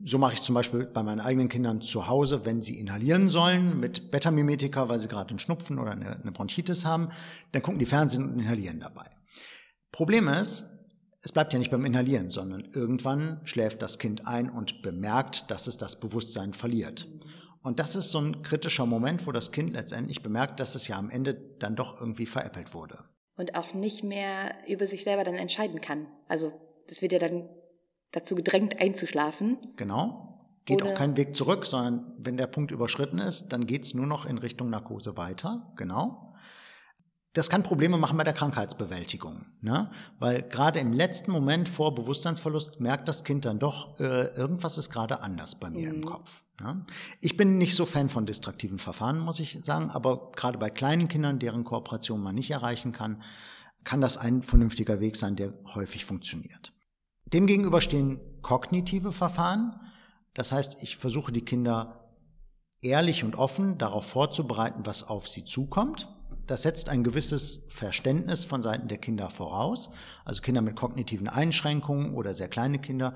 So 0.05 0.17
mache 0.17 0.33
ich 0.33 0.41
zum 0.41 0.55
Beispiel 0.55 0.85
bei 0.85 1.01
meinen 1.03 1.21
eigenen 1.21 1.47
Kindern 1.47 1.81
zu 1.81 2.07
Hause, 2.07 2.45
wenn 2.45 2.61
sie 2.61 2.77
inhalieren 2.77 3.29
sollen 3.29 3.79
mit 3.79 4.11
Beta-Mimetika, 4.11 4.89
weil 4.89 4.99
sie 4.99 5.07
gerade 5.07 5.29
einen 5.29 5.39
Schnupfen 5.39 5.79
oder 5.79 5.91
eine, 5.91 6.19
eine 6.19 6.31
Bronchitis 6.33 6.83
haben, 6.83 7.09
dann 7.53 7.61
gucken 7.61 7.79
die 7.79 7.85
Fernsehen 7.85 8.29
und 8.29 8.39
inhalieren 8.39 8.81
dabei. 8.81 9.05
Problem 9.93 10.27
ist, 10.27 10.65
es 11.21 11.31
bleibt 11.31 11.53
ja 11.53 11.59
nicht 11.59 11.71
beim 11.71 11.85
Inhalieren, 11.85 12.29
sondern 12.31 12.67
irgendwann 12.73 13.39
schläft 13.45 13.81
das 13.81 13.97
Kind 13.97 14.27
ein 14.27 14.49
und 14.49 14.81
bemerkt, 14.81 15.49
dass 15.49 15.67
es 15.67 15.77
das 15.77 15.97
Bewusstsein 15.97 16.51
verliert. 16.51 17.07
Und 17.61 17.79
das 17.79 17.95
ist 17.95 18.11
so 18.11 18.19
ein 18.19 18.41
kritischer 18.41 18.85
Moment, 18.85 19.25
wo 19.25 19.31
das 19.31 19.53
Kind 19.53 19.71
letztendlich 19.71 20.21
bemerkt, 20.21 20.59
dass 20.59 20.75
es 20.75 20.89
ja 20.89 20.97
am 20.97 21.09
Ende 21.09 21.33
dann 21.59 21.77
doch 21.77 21.97
irgendwie 21.97 22.25
veräppelt 22.25 22.73
wurde 22.73 23.05
und 23.35 23.55
auch 23.55 23.73
nicht 23.73 24.03
mehr 24.03 24.55
über 24.67 24.85
sich 24.85 25.03
selber 25.03 25.23
dann 25.23 25.35
entscheiden 25.35 25.81
kann. 25.81 26.07
Also 26.27 26.53
das 26.87 27.01
wird 27.01 27.13
ja 27.13 27.19
dann 27.19 27.49
dazu 28.11 28.35
gedrängt 28.35 28.79
einzuschlafen. 28.79 29.57
Genau. 29.75 30.29
Geht 30.65 30.81
auch 30.81 30.93
kein 30.93 31.17
Weg 31.17 31.35
zurück, 31.35 31.65
sondern 31.65 32.13
wenn 32.17 32.37
der 32.37 32.47
Punkt 32.47 32.71
überschritten 32.71 33.19
ist, 33.19 33.49
dann 33.49 33.65
geht's 33.65 33.93
nur 33.93 34.05
noch 34.05 34.25
in 34.25 34.37
Richtung 34.37 34.69
Narkose 34.69 35.17
weiter. 35.17 35.73
Genau. 35.75 36.33
Das 37.33 37.49
kann 37.49 37.63
Probleme 37.63 37.97
machen 37.97 38.15
bei 38.15 38.23
der 38.23 38.33
Krankheitsbewältigung, 38.33 39.47
ne? 39.61 39.91
weil 40.19 40.43
gerade 40.43 40.79
im 40.79 40.93
letzten 40.93 41.31
Moment 41.31 41.67
vor 41.67 41.95
Bewusstseinsverlust 41.95 42.79
merkt 42.79 43.07
das 43.07 43.23
Kind 43.23 43.45
dann 43.45 43.57
doch, 43.57 43.99
äh, 43.99 44.27
irgendwas 44.37 44.77
ist 44.77 44.91
gerade 44.91 45.21
anders 45.21 45.55
bei 45.55 45.71
mir 45.71 45.89
mhm. 45.89 45.95
im 45.95 46.05
Kopf. 46.05 46.43
Ne? 46.63 46.85
Ich 47.19 47.37
bin 47.37 47.57
nicht 47.57 47.75
so 47.75 47.85
Fan 47.85 48.09
von 48.09 48.25
distraktiven 48.25 48.79
Verfahren, 48.79 49.19
muss 49.19 49.39
ich 49.39 49.59
sagen, 49.63 49.89
aber 49.89 50.31
gerade 50.31 50.57
bei 50.57 50.69
kleinen 50.69 51.07
Kindern, 51.07 51.39
deren 51.39 51.63
Kooperation 51.63 52.21
man 52.21 52.35
nicht 52.35 52.51
erreichen 52.51 52.91
kann, 52.91 53.21
kann 53.83 54.01
das 54.01 54.17
ein 54.17 54.41
vernünftiger 54.41 54.99
Weg 54.99 55.17
sein, 55.17 55.35
der 55.35 55.53
häufig 55.75 56.05
funktioniert. 56.05 56.73
Demgegenüber 57.25 57.81
stehen 57.81 58.19
kognitive 58.41 59.11
Verfahren. 59.11 59.79
Das 60.33 60.51
heißt, 60.51 60.77
ich 60.81 60.97
versuche 60.97 61.31
die 61.31 61.43
Kinder 61.43 62.15
ehrlich 62.81 63.23
und 63.23 63.35
offen 63.35 63.77
darauf 63.77 64.05
vorzubereiten, 64.05 64.85
was 64.85 65.03
auf 65.03 65.27
sie 65.27 65.43
zukommt 65.43 66.07
das 66.47 66.63
setzt 66.63 66.89
ein 66.89 67.03
gewisses 67.03 67.65
Verständnis 67.69 68.43
von 68.43 68.61
Seiten 68.61 68.87
der 68.87 68.97
Kinder 68.97 69.29
voraus. 69.29 69.89
Also 70.25 70.41
Kinder 70.41 70.61
mit 70.61 70.75
kognitiven 70.75 71.29
Einschränkungen 71.29 72.13
oder 72.13 72.33
sehr 72.33 72.49
kleine 72.49 72.79
Kinder, 72.79 73.15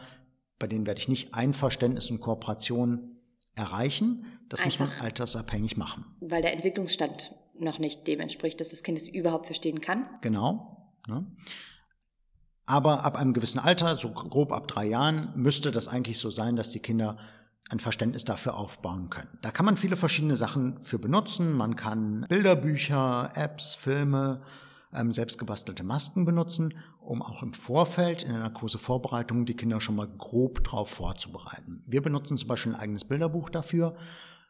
bei 0.59 0.67
denen 0.67 0.87
werde 0.87 1.01
ich 1.01 1.09
nicht 1.09 1.33
Einverständnis 1.33 2.09
und 2.09 2.21
Kooperation 2.21 3.16
erreichen. 3.57 4.25
Das 4.49 4.61
Einfach, 4.61 4.87
muss 4.87 4.97
man 4.97 5.05
altersabhängig 5.05 5.75
machen. 5.77 6.05
Weil 6.21 6.41
der 6.41 6.53
Entwicklungsstand 6.53 7.35
noch 7.59 7.79
nicht 7.79 8.07
dem 8.07 8.19
entspricht, 8.19 8.61
dass 8.61 8.69
das 8.69 8.83
Kind 8.83 8.97
es 8.97 9.07
überhaupt 9.07 9.47
verstehen 9.47 9.81
kann. 9.81 10.07
Genau. 10.21 10.93
Ne? 11.07 11.25
Aber 12.65 13.03
ab 13.03 13.15
einem 13.15 13.33
gewissen 13.33 13.59
Alter, 13.59 13.95
so 13.95 14.11
grob 14.11 14.51
ab 14.51 14.67
drei 14.67 14.85
Jahren, 14.85 15.31
müsste 15.35 15.71
das 15.71 15.87
eigentlich 15.87 16.19
so 16.19 16.29
sein, 16.29 16.55
dass 16.55 16.71
die 16.71 16.79
Kinder 16.79 17.17
ein 17.69 17.79
Verständnis 17.79 18.25
dafür 18.25 18.55
aufbauen 18.55 19.09
können. 19.09 19.39
Da 19.41 19.51
kann 19.51 19.65
man 19.65 19.77
viele 19.77 19.97
verschiedene 19.97 20.35
Sachen 20.35 20.83
für 20.83 20.99
benutzen. 20.99 21.53
Man 21.53 21.75
kann 21.75 22.25
Bilderbücher, 22.29 23.31
Apps, 23.35 23.73
Filme, 23.75 24.41
ähm, 24.93 25.13
selbstgebastelte 25.13 25.83
Masken 25.83 26.25
benutzen, 26.25 26.73
um 26.99 27.21
auch 27.21 27.43
im 27.43 27.53
Vorfeld 27.53 28.23
in 28.23 28.29
der 28.29 28.39
Narkosevorbereitung 28.39 29.45
die 29.45 29.55
Kinder 29.55 29.81
schon 29.81 29.95
mal 29.95 30.07
grob 30.07 30.63
drauf 30.63 30.89
vorzubereiten. 30.89 31.83
Wir 31.87 32.01
benutzen 32.01 32.37
zum 32.37 32.47
Beispiel 32.47 32.73
ein 32.73 32.79
eigenes 32.79 33.05
Bilderbuch 33.05 33.49
dafür. 33.49 33.95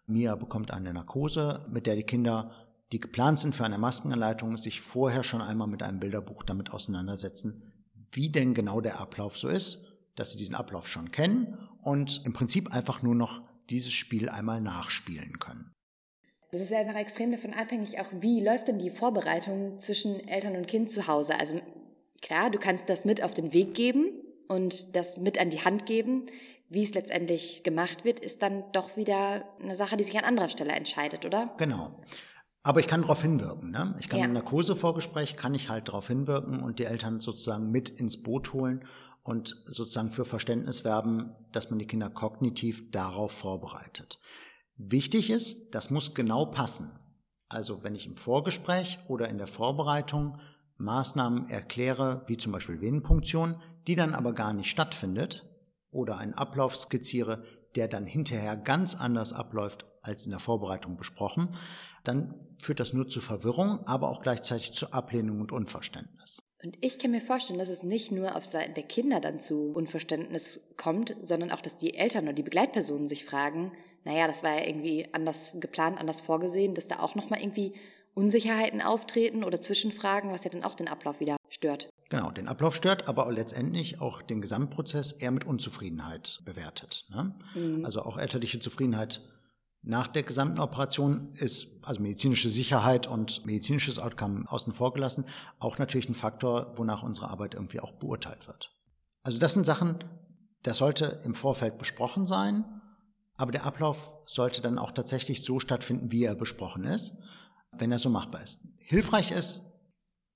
Mia 0.06 0.36
bekommt 0.36 0.72
eine 0.72 0.94
Narkose, 0.94 1.66
mit 1.70 1.86
der 1.86 1.96
die 1.96 2.04
Kinder, 2.04 2.52
die 2.92 3.00
geplant 3.00 3.40
sind 3.40 3.56
für 3.56 3.66
eine 3.66 3.78
Maskenanleitung, 3.78 4.58
sich 4.58 4.82
vorher 4.82 5.24
schon 5.24 5.42
einmal 5.42 5.68
mit 5.68 5.84
einem 5.84 6.00
Bilderbuch 6.00 6.44
damit 6.44 6.72
auseinandersetzen, 6.72 7.74
wie 8.12 8.32
denn 8.32 8.54
genau 8.54 8.80
der 8.80 9.02
Ablauf 9.02 9.38
so 9.38 9.50
ist, 9.50 9.86
dass 10.16 10.32
sie 10.32 10.38
diesen 10.38 10.56
Ablauf 10.56 10.88
schon 10.88 11.12
kennen 11.12 11.58
und 11.84 12.26
im 12.26 12.34
Prinzip 12.34 12.74
einfach 12.74 13.02
nur 13.02 13.16
noch 13.16 13.42
dieses 13.70 13.92
Spiel 13.92 14.30
einmal 14.30 14.62
nachspielen 14.62 15.40
können. 15.40 15.77
Das 16.52 16.62
ist 16.62 16.72
einfach 16.72 16.96
extrem 16.96 17.32
davon 17.32 17.54
abhängig, 17.54 18.00
auch 18.00 18.12
wie 18.20 18.40
läuft 18.40 18.70
denn 18.70 18.80
die 18.80 18.90
Vorbereitung 18.90 19.80
zwischen 19.80 20.26
Eltern 20.28 20.56
und 20.56 20.68
Kind 20.68 20.92
zu 20.92 21.08
Hause. 21.08 21.40
Also 21.40 21.60
klar, 22.22 22.50
du 22.50 22.58
kannst 22.58 22.90
das 22.90 23.04
mit 23.04 23.22
auf 23.22 23.34
den 23.34 23.54
Weg 23.54 23.74
geben 23.74 24.08
und 24.48 24.96
das 24.96 25.18
mit 25.18 25.40
an 25.40 25.50
die 25.50 25.64
Hand 25.64 25.86
geben. 25.86 26.26
Wie 26.70 26.84
es 26.84 26.94
letztendlich 26.94 27.64
gemacht 27.64 28.06
wird, 28.06 28.20
ist 28.20 28.42
dann 28.42 28.64
doch 28.72 28.98
wieder 28.98 29.46
eine 29.62 29.76
Sache, 29.76 29.98
die 29.98 30.04
sich 30.04 30.18
an 30.18 30.26
anderer 30.26 30.50
Stelle 30.50 30.74
entscheidet, 30.74 31.26
oder? 31.26 31.54
Genau. 31.58 31.96
Aber 32.64 32.82
ich 32.82 32.88
kann 32.88 33.02
darauf 33.02 33.22
hinwirken. 33.22 33.72
Ne? 33.72 33.96
Ich 34.00 34.10
kann 34.10 34.20
ja. 34.20 34.26
im 34.26 34.34
Narkosevorgespräch 34.34 35.38
kann 35.38 35.56
ich 35.56 35.70
halt 35.70 35.88
darauf 35.88 36.08
hinwirken 36.08 36.62
und 36.62 36.80
die 36.80 36.84
Eltern 36.84 37.22
sozusagen 37.22 37.72
mit 37.72 37.90
ins 37.90 38.22
Boot 38.22 38.52
holen 38.52 38.86
und 39.24 39.56
sozusagen 39.66 40.12
für 40.12 40.26
Verständnis 40.26 40.84
werben, 40.84 41.34
dass 41.54 41.70
man 41.70 41.80
die 41.80 41.88
Kinder 41.88 42.10
kognitiv 42.10 42.92
darauf 42.92 43.32
vorbereitet. 43.32 44.20
Wichtig 44.78 45.30
ist, 45.30 45.74
das 45.74 45.90
muss 45.90 46.14
genau 46.14 46.46
passen. 46.46 46.92
Also 47.50 47.84
wenn 47.84 47.96
ich 47.96 48.06
im 48.06 48.18
Vorgespräch 48.18 49.00
oder 49.08 49.30
in 49.30 49.38
der 49.38 49.48
Vorbereitung 49.48 50.40
Maßnahmen 50.78 51.50
erkläre, 51.50 52.24
wie 52.28 52.38
zum 52.38 52.52
Beispiel 52.52 52.82
Venenpunktion, 52.82 53.62
die 53.88 53.96
dann 53.96 54.14
aber 54.14 54.34
gar 54.34 54.54
nicht 54.54 54.70
stattfindet, 54.70 55.48
oder 55.90 56.18
einen 56.18 56.34
Ablauf 56.34 56.76
skizziere, 56.76 57.44
der 57.76 57.88
dann 57.88 58.06
hinterher 58.06 58.56
ganz 58.56 58.96
anders 58.96 59.34
abläuft 59.34 59.86
als 60.02 60.26
in 60.26 60.32
der 60.32 60.40
Vorbereitung 60.40 60.98
besprochen, 60.98 61.56
dann 62.04 62.36
führt 62.62 62.80
das 62.80 62.94
nur 62.94 63.08
zu 63.08 63.20
Verwirrung, 63.20 63.86
aber 63.88 64.10
auch 64.10 64.22
gleichzeitig 64.22 64.74
zu 64.74 64.94
Ablehnung 64.94 65.42
und 65.42 65.52
Unverständnis. 65.52 66.40
Und 66.64 66.78
ich 66.82 66.98
kann 66.98 67.12
mir 67.12 67.22
vorstellen, 67.22 67.60
dass 67.60 67.70
es 67.70 67.84
nicht 67.84 68.12
nur 68.12 68.36
auf 68.36 68.46
Seiten 68.46 68.74
der 68.74 68.84
Kinder 68.84 69.20
dann 69.20 69.40
zu 69.40 69.72
Unverständnis 69.74 70.60
kommt, 70.76 71.16
sondern 71.22 71.52
auch, 71.52 71.62
dass 71.62 71.78
die 71.78 71.96
Eltern 71.96 72.24
oder 72.24 72.34
die 72.34 72.44
Begleitpersonen 72.44 73.08
sich 73.08 73.26
fragen, 73.26 73.72
naja, 74.08 74.26
das 74.26 74.42
war 74.42 74.58
ja 74.58 74.66
irgendwie 74.66 75.08
anders 75.12 75.52
geplant, 75.60 76.00
anders 76.00 76.22
vorgesehen, 76.22 76.74
dass 76.74 76.88
da 76.88 77.00
auch 77.00 77.16
nochmal 77.16 77.42
irgendwie 77.42 77.74
Unsicherheiten 78.14 78.82
auftreten 78.82 79.44
oder 79.44 79.60
Zwischenfragen, 79.60 80.32
was 80.32 80.46
ja 80.46 80.50
dann 80.50 80.64
auch 80.64 80.76
den 80.76 80.88
Ablauf 80.88 81.20
wieder 81.20 81.36
stört. 81.50 81.90
Genau, 82.10 82.32
den 82.32 82.48
Ablauf 82.48 82.74
stört, 82.74 83.10
aber 83.10 83.30
letztendlich 83.32 84.00
auch 84.00 84.22
den 84.22 84.42
Gesamtprozess 84.42 85.12
eher 85.12 85.32
mit 85.32 85.46
Unzufriedenheit 85.46 86.40
bewertet. 86.46 87.06
Ne? 87.10 87.36
Mhm. 87.54 87.84
Also 87.84 88.02
auch 88.02 88.18
elterliche 88.18 88.60
Zufriedenheit 88.62 89.22
nach 89.84 90.08
der 90.08 90.24
gesamten 90.24 90.60
Operation 90.60 91.34
ist 91.34 91.84
also 91.84 92.02
medizinische 92.02 92.50
Sicherheit 92.50 93.08
und 93.08 93.46
medizinisches 93.46 94.00
Outcome 94.00 94.46
außen 94.48 94.74
vor 94.74 94.94
gelassen 94.94 95.26
auch 95.60 95.78
natürlich 95.78 96.10
ein 96.10 96.16
Faktor, 96.16 96.74
wonach 96.78 97.04
unsere 97.04 97.30
Arbeit 97.30 97.56
irgendwie 97.56 97.82
auch 97.82 97.92
beurteilt 97.92 98.48
wird. 98.48 98.72
Also 99.24 99.38
das 99.38 99.54
sind 99.54 99.66
Sachen, 99.66 100.00
das 100.64 100.78
sollte 100.78 101.22
im 101.24 101.36
Vorfeld 101.36 101.78
besprochen 101.78 102.26
sein, 102.26 102.66
aber 103.38 103.52
der 103.52 103.66
Ablauf 103.66 104.12
sollte 104.26 104.62
dann 104.62 104.78
auch 104.78 104.92
tatsächlich 104.92 105.44
so 105.44 105.60
stattfinden, 105.60 106.12
wie 106.12 106.24
er 106.24 106.36
besprochen 106.36 106.84
ist, 106.84 107.16
wenn 107.72 107.92
er 107.92 108.00
so 108.00 108.10
machbar 108.10 108.44
ist. 108.44 108.60
Hilfreich 108.80 109.32
ist, 109.32 109.62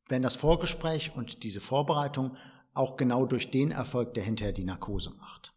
wenn 0.08 0.22
das 0.22 0.36
Vorgespräch 0.36 1.12
und 1.15 1.43
diese 1.43 1.62
Vorbereitung 1.62 2.38
auch 2.74 2.96
genau 2.98 3.25
durch 3.25 3.50
den 3.50 3.72
erfolgt, 3.72 4.15
der 4.17 4.24
hinterher 4.24 4.53
die 4.53 4.63
Narkose 4.63 5.12
macht 5.12 5.53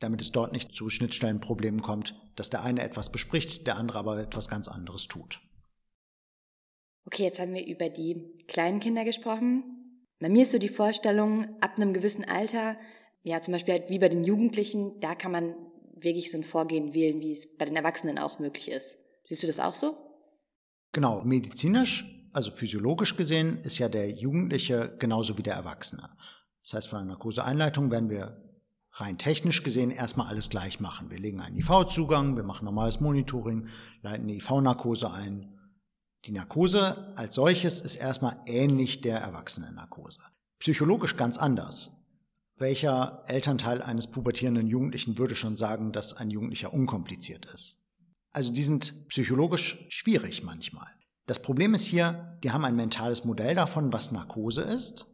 damit 0.00 0.20
es 0.20 0.32
dort 0.32 0.52
nicht 0.52 0.72
zu 0.72 0.88
Schnittstellenproblemen 0.88 1.82
kommt, 1.82 2.14
dass 2.36 2.50
der 2.50 2.62
eine 2.62 2.82
etwas 2.82 3.10
bespricht, 3.10 3.66
der 3.66 3.76
andere 3.76 3.98
aber 3.98 4.18
etwas 4.18 4.48
ganz 4.48 4.68
anderes 4.68 5.08
tut. 5.08 5.40
Okay, 7.06 7.24
jetzt 7.24 7.40
haben 7.40 7.54
wir 7.54 7.66
über 7.66 7.88
die 7.88 8.36
kleinen 8.46 8.80
Kinder 8.80 9.04
gesprochen. 9.04 9.64
Bei 10.20 10.28
mir 10.28 10.42
ist 10.42 10.52
so 10.52 10.58
die 10.58 10.68
Vorstellung, 10.68 11.56
ab 11.60 11.76
einem 11.76 11.94
gewissen 11.94 12.24
Alter, 12.24 12.76
ja 13.22 13.40
zum 13.40 13.52
Beispiel 13.52 13.74
halt 13.74 13.90
wie 13.90 13.98
bei 13.98 14.08
den 14.08 14.24
Jugendlichen, 14.24 15.00
da 15.00 15.14
kann 15.14 15.32
man 15.32 15.54
wirklich 16.02 16.30
so 16.30 16.38
ein 16.38 16.44
Vorgehen 16.44 16.94
wählen, 16.94 17.20
wie 17.20 17.32
es 17.32 17.56
bei 17.56 17.64
den 17.64 17.76
Erwachsenen 17.76 18.18
auch 18.18 18.38
möglich 18.38 18.70
ist. 18.70 18.96
Siehst 19.24 19.42
du 19.42 19.46
das 19.46 19.60
auch 19.60 19.74
so? 19.74 19.96
Genau, 20.92 21.22
medizinisch, 21.22 22.06
also 22.32 22.50
physiologisch 22.50 23.16
gesehen, 23.16 23.58
ist 23.58 23.78
ja 23.78 23.88
der 23.88 24.10
Jugendliche 24.10 24.96
genauso 24.98 25.36
wie 25.36 25.42
der 25.42 25.54
Erwachsene. 25.54 26.10
Das 26.62 26.74
heißt, 26.74 26.88
von 26.88 27.00
einer 27.00 27.12
Narkoseeinleitung 27.12 27.90
werden 27.90 28.10
wir 28.10 28.42
rein 28.92 29.18
technisch 29.18 29.62
gesehen 29.62 29.90
erstmal 29.90 30.28
alles 30.28 30.50
gleich 30.50 30.80
machen. 30.80 31.10
Wir 31.10 31.18
legen 31.18 31.40
einen 31.40 31.56
IV-Zugang, 31.56 32.36
wir 32.36 32.42
machen 32.42 32.64
normales 32.64 33.00
Monitoring, 33.00 33.68
leiten 34.02 34.24
eine 34.24 34.34
IV-Narkose 34.34 35.10
ein. 35.10 35.54
Die 36.24 36.32
Narkose 36.32 37.14
als 37.16 37.34
solches 37.34 37.80
ist 37.80 37.96
erstmal 37.96 38.40
ähnlich 38.46 39.00
der 39.02 39.18
Erwachsenennarkose. 39.18 40.20
Psychologisch 40.58 41.16
ganz 41.16 41.38
anders. 41.38 41.97
Welcher 42.58 43.24
Elternteil 43.26 43.82
eines 43.82 44.06
pubertierenden 44.08 44.66
Jugendlichen 44.66 45.18
würde 45.18 45.36
schon 45.36 45.56
sagen, 45.56 45.92
dass 45.92 46.12
ein 46.12 46.30
Jugendlicher 46.30 46.72
unkompliziert 46.72 47.46
ist? 47.46 47.78
Also 48.30 48.52
die 48.52 48.64
sind 48.64 49.08
psychologisch 49.08 49.86
schwierig 49.88 50.42
manchmal. 50.42 50.88
Das 51.26 51.40
Problem 51.40 51.74
ist 51.74 51.84
hier, 51.84 52.38
die 52.42 52.50
haben 52.50 52.64
ein 52.64 52.76
mentales 52.76 53.24
Modell 53.24 53.54
davon, 53.54 53.92
was 53.92 54.12
Narkose 54.12 54.62
ist 54.62 55.06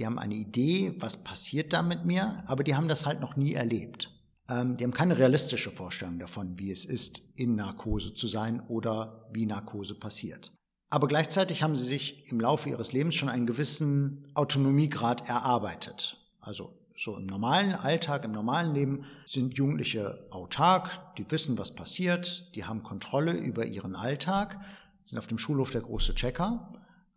die 0.00 0.06
haben 0.06 0.18
eine 0.18 0.34
Idee, 0.34 0.94
was 0.98 1.22
passiert 1.22 1.74
da 1.74 1.82
mit 1.82 2.06
mir, 2.06 2.42
aber 2.46 2.64
die 2.64 2.74
haben 2.74 2.88
das 2.88 3.04
halt 3.04 3.20
noch 3.20 3.36
nie 3.36 3.52
erlebt. 3.52 4.10
Ähm, 4.48 4.78
die 4.78 4.84
haben 4.84 4.94
keine 4.94 5.18
realistische 5.18 5.70
Vorstellung 5.70 6.18
davon, 6.18 6.58
wie 6.58 6.72
es 6.72 6.86
ist, 6.86 7.20
in 7.36 7.54
Narkose 7.54 8.14
zu 8.14 8.26
sein 8.26 8.60
oder 8.68 9.28
wie 9.32 9.44
Narkose 9.44 9.94
passiert. 9.94 10.52
Aber 10.88 11.06
gleichzeitig 11.06 11.62
haben 11.62 11.76
sie 11.76 11.86
sich 11.86 12.32
im 12.32 12.40
Laufe 12.40 12.70
ihres 12.70 12.92
Lebens 12.92 13.14
schon 13.14 13.28
einen 13.28 13.46
gewissen 13.46 14.26
Autonomiegrad 14.34 15.28
erarbeitet. 15.28 16.19
Also 16.40 16.78
so 16.96 17.16
im 17.16 17.26
normalen 17.26 17.74
Alltag, 17.74 18.24
im 18.24 18.32
normalen 18.32 18.74
Leben 18.74 19.04
sind 19.26 19.56
Jugendliche 19.56 20.26
autark, 20.30 21.14
die 21.16 21.30
wissen, 21.30 21.58
was 21.58 21.74
passiert, 21.74 22.54
die 22.54 22.64
haben 22.64 22.82
Kontrolle 22.82 23.32
über 23.32 23.64
ihren 23.64 23.96
Alltag, 23.96 24.60
sind 25.04 25.18
auf 25.18 25.26
dem 25.26 25.38
Schulhof 25.38 25.70
der 25.70 25.80
große 25.80 26.14
Checker 26.14 26.70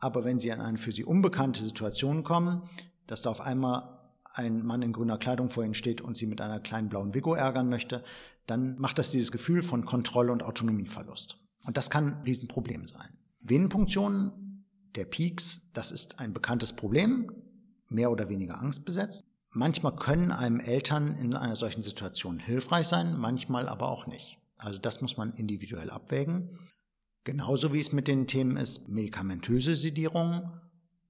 aber 0.03 0.25
wenn 0.25 0.37
sie 0.37 0.51
an 0.51 0.59
eine 0.59 0.77
für 0.77 0.91
sie 0.91 1.05
unbekannte 1.05 1.63
Situation 1.63 2.25
kommen, 2.25 2.63
dass 3.07 3.21
da 3.21 3.29
auf 3.29 3.39
einmal 3.39 4.01
ein 4.33 4.65
Mann 4.65 4.81
in 4.81 4.91
grüner 4.91 5.17
Kleidung 5.17 5.49
vor 5.49 5.63
ihnen 5.63 5.75
steht 5.75 6.01
und 6.01 6.17
sie 6.17 6.25
mit 6.25 6.41
einer 6.41 6.59
kleinen 6.59 6.89
blauen 6.89 7.13
Vigo 7.13 7.35
ärgern 7.35 7.69
möchte, 7.69 8.03
dann 8.45 8.77
macht 8.79 8.99
das 8.99 9.11
dieses 9.11 9.31
Gefühl 9.31 9.63
von 9.63 9.85
Kontrolle 9.85 10.33
und 10.33 10.43
Autonomieverlust. 10.43 11.37
Und 11.63 11.77
das 11.77 11.89
kann 11.89 12.17
ein 12.17 12.23
Riesenproblem 12.23 12.85
sein. 12.85 13.17
Venenpunktionen 13.39 14.65
der 14.95 15.05
Peaks, 15.05 15.71
das 15.73 15.91
ist 15.93 16.19
ein 16.19 16.33
bekanntes 16.33 16.73
Problem, 16.73 17.31
mehr 17.93 18.11
oder 18.11 18.29
weniger 18.29 18.59
angstbesetzt. 18.59 19.25
Manchmal 19.51 19.95
können 19.95 20.31
einem 20.31 20.59
Eltern 20.59 21.15
in 21.17 21.35
einer 21.35 21.55
solchen 21.55 21.83
Situation 21.83 22.39
hilfreich 22.39 22.87
sein, 22.87 23.17
manchmal 23.17 23.69
aber 23.69 23.89
auch 23.89 24.07
nicht. 24.07 24.39
Also 24.57 24.79
das 24.79 25.01
muss 25.01 25.17
man 25.17 25.33
individuell 25.33 25.91
abwägen. 25.91 26.57
Genauso 27.23 27.71
wie 27.71 27.79
es 27.79 27.91
mit 27.91 28.07
den 28.07 28.27
Themen 28.27 28.57
ist 28.57 28.89
medikamentöse 28.89 29.75
Sedierung 29.75 30.49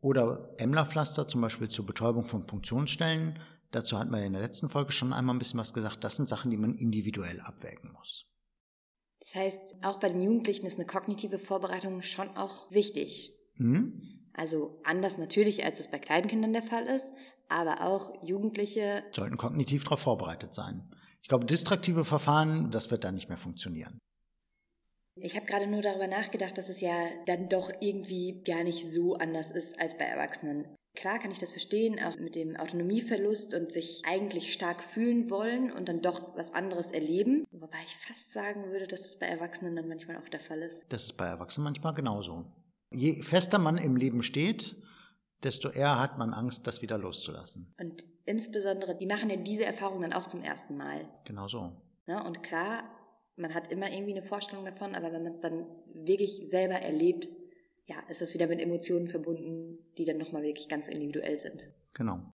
oder 0.01 0.53
Emlerpflaster 0.57 1.27
zum 1.27 1.41
Beispiel 1.41 1.69
zur 1.69 1.85
Betäubung 1.85 2.25
von 2.25 2.43
Funktionsstellen. 2.43 3.39
Dazu 3.71 3.97
hatten 3.97 4.11
wir 4.11 4.23
in 4.23 4.33
der 4.33 4.41
letzten 4.41 4.69
Folge 4.69 4.91
schon 4.91 5.13
einmal 5.13 5.35
ein 5.35 5.39
bisschen 5.39 5.59
was 5.59 5.73
gesagt. 5.73 6.03
Das 6.03 6.17
sind 6.17 6.27
Sachen, 6.27 6.51
die 6.51 6.57
man 6.57 6.75
individuell 6.75 7.39
abwägen 7.39 7.93
muss. 7.93 8.25
Das 9.19 9.35
heißt, 9.35 9.75
auch 9.83 9.99
bei 9.99 10.09
den 10.09 10.21
Jugendlichen 10.21 10.65
ist 10.65 10.77
eine 10.77 10.85
kognitive 10.85 11.39
Vorbereitung 11.39 12.01
schon 12.01 12.35
auch 12.35 12.69
wichtig. 12.69 13.31
Mhm. 13.55 14.22
Also 14.33 14.79
anders 14.83 15.17
natürlich, 15.17 15.63
als 15.63 15.79
es 15.79 15.89
bei 15.89 15.99
Kleinkindern 15.99 16.53
der 16.53 16.63
Fall 16.63 16.85
ist, 16.87 17.13
aber 17.49 17.81
auch 17.81 18.23
Jugendliche 18.23 19.03
sollten 19.11 19.37
kognitiv 19.37 19.83
darauf 19.83 19.99
vorbereitet 19.99 20.53
sein. 20.53 20.89
Ich 21.21 21.29
glaube, 21.29 21.45
distraktive 21.45 22.03
Verfahren, 22.03 22.71
das 22.71 22.91
wird 22.91 23.03
da 23.03 23.11
nicht 23.11 23.29
mehr 23.29 23.37
funktionieren. 23.37 23.99
Ich 25.15 25.35
habe 25.35 25.45
gerade 25.45 25.67
nur 25.67 25.81
darüber 25.81 26.07
nachgedacht, 26.07 26.57
dass 26.57 26.69
es 26.69 26.81
ja 26.81 26.91
dann 27.27 27.47
doch 27.47 27.71
irgendwie 27.79 28.41
gar 28.43 28.63
nicht 28.63 28.91
so 28.91 29.15
anders 29.15 29.51
ist 29.51 29.79
als 29.79 29.97
bei 29.97 30.05
Erwachsenen. 30.05 30.65
Klar 30.95 31.19
kann 31.19 31.31
ich 31.31 31.39
das 31.39 31.51
verstehen, 31.51 31.99
auch 32.03 32.17
mit 32.17 32.35
dem 32.35 32.55
Autonomieverlust 32.55 33.53
und 33.55 33.71
sich 33.71 34.01
eigentlich 34.05 34.53
stark 34.53 34.83
fühlen 34.83 35.29
wollen 35.29 35.71
und 35.71 35.89
dann 35.89 36.01
doch 36.01 36.35
was 36.35 36.53
anderes 36.53 36.91
erleben. 36.91 37.45
Wobei 37.51 37.77
ich 37.85 37.95
fast 37.95 38.31
sagen 38.31 38.65
würde, 38.71 38.87
dass 38.87 39.03
das 39.03 39.17
bei 39.17 39.27
Erwachsenen 39.27 39.75
dann 39.75 39.87
manchmal 39.87 40.17
auch 40.17 40.29
der 40.29 40.39
Fall 40.39 40.61
ist. 40.61 40.83
Das 40.89 41.05
ist 41.05 41.13
bei 41.13 41.25
Erwachsenen 41.25 41.65
manchmal 41.65 41.93
genauso. 41.93 42.45
Je 42.93 43.21
fester 43.23 43.59
man 43.59 43.77
im 43.77 43.95
Leben 43.95 44.21
steht, 44.21 44.75
desto 45.43 45.69
eher 45.69 45.99
hat 45.99 46.17
man 46.17 46.33
Angst, 46.33 46.67
das 46.67 46.81
wieder 46.81 46.97
loszulassen. 46.97 47.73
Und 47.79 48.05
insbesondere, 48.25 48.95
die 48.95 49.05
machen 49.05 49.29
ja 49.29 49.35
diese 49.35 49.65
Erfahrung 49.65 50.01
dann 50.01 50.13
auch 50.13 50.27
zum 50.27 50.41
ersten 50.41 50.77
Mal. 50.77 51.07
Genau 51.25 51.47
so. 51.47 51.71
Ja, 52.07 52.21
ne, 52.21 52.23
und 52.23 52.43
klar, 52.43 52.83
man 53.35 53.53
hat 53.53 53.71
immer 53.71 53.91
irgendwie 53.91 54.13
eine 54.13 54.21
Vorstellung 54.21 54.65
davon, 54.65 54.95
aber 54.95 55.11
wenn 55.11 55.23
man 55.23 55.31
es 55.31 55.39
dann 55.39 55.65
wirklich 55.93 56.47
selber 56.49 56.75
erlebt, 56.75 57.29
ja, 57.85 57.99
ist 58.07 58.21
das 58.21 58.33
wieder 58.33 58.47
mit 58.47 58.61
Emotionen 58.61 59.07
verbunden, 59.07 59.77
die 59.97 60.05
dann 60.05 60.17
nochmal 60.17 60.43
wirklich 60.43 60.69
ganz 60.69 60.87
individuell 60.87 61.37
sind. 61.37 61.69
Genau. 61.93 62.33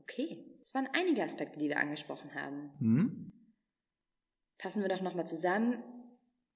Okay, 0.00 0.44
es 0.62 0.74
waren 0.74 0.88
einige 0.92 1.22
Aspekte, 1.22 1.58
die 1.58 1.68
wir 1.68 1.78
angesprochen 1.78 2.34
haben. 2.34 2.70
Mhm. 2.78 3.32
Fassen 4.58 4.82
wir 4.82 4.88
doch 4.88 5.02
nochmal 5.02 5.26
zusammen. 5.26 5.82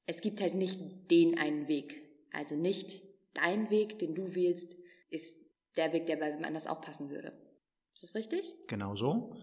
Es 0.07 0.21
gibt 0.21 0.41
halt 0.41 0.55
nicht 0.55 1.11
den 1.11 1.39
einen 1.39 1.69
Weg. 1.69 2.03
Also 2.33 2.57
nicht 2.57 3.03
dein 3.35 3.71
Weg, 3.71 3.99
den 3.99 4.15
du 4.15 4.35
wählst, 4.35 4.77
ist 5.11 5.47
der 5.77 5.93
Weg, 5.93 6.07
der 6.07 6.17
bei 6.17 6.35
wem 6.35 6.45
anders 6.45 6.67
auch 6.67 6.81
passen 6.81 7.11
würde. 7.11 7.33
Ist 7.95 8.03
das 8.03 8.15
richtig? 8.15 8.55
Genau 8.67 8.95
so. 8.95 9.37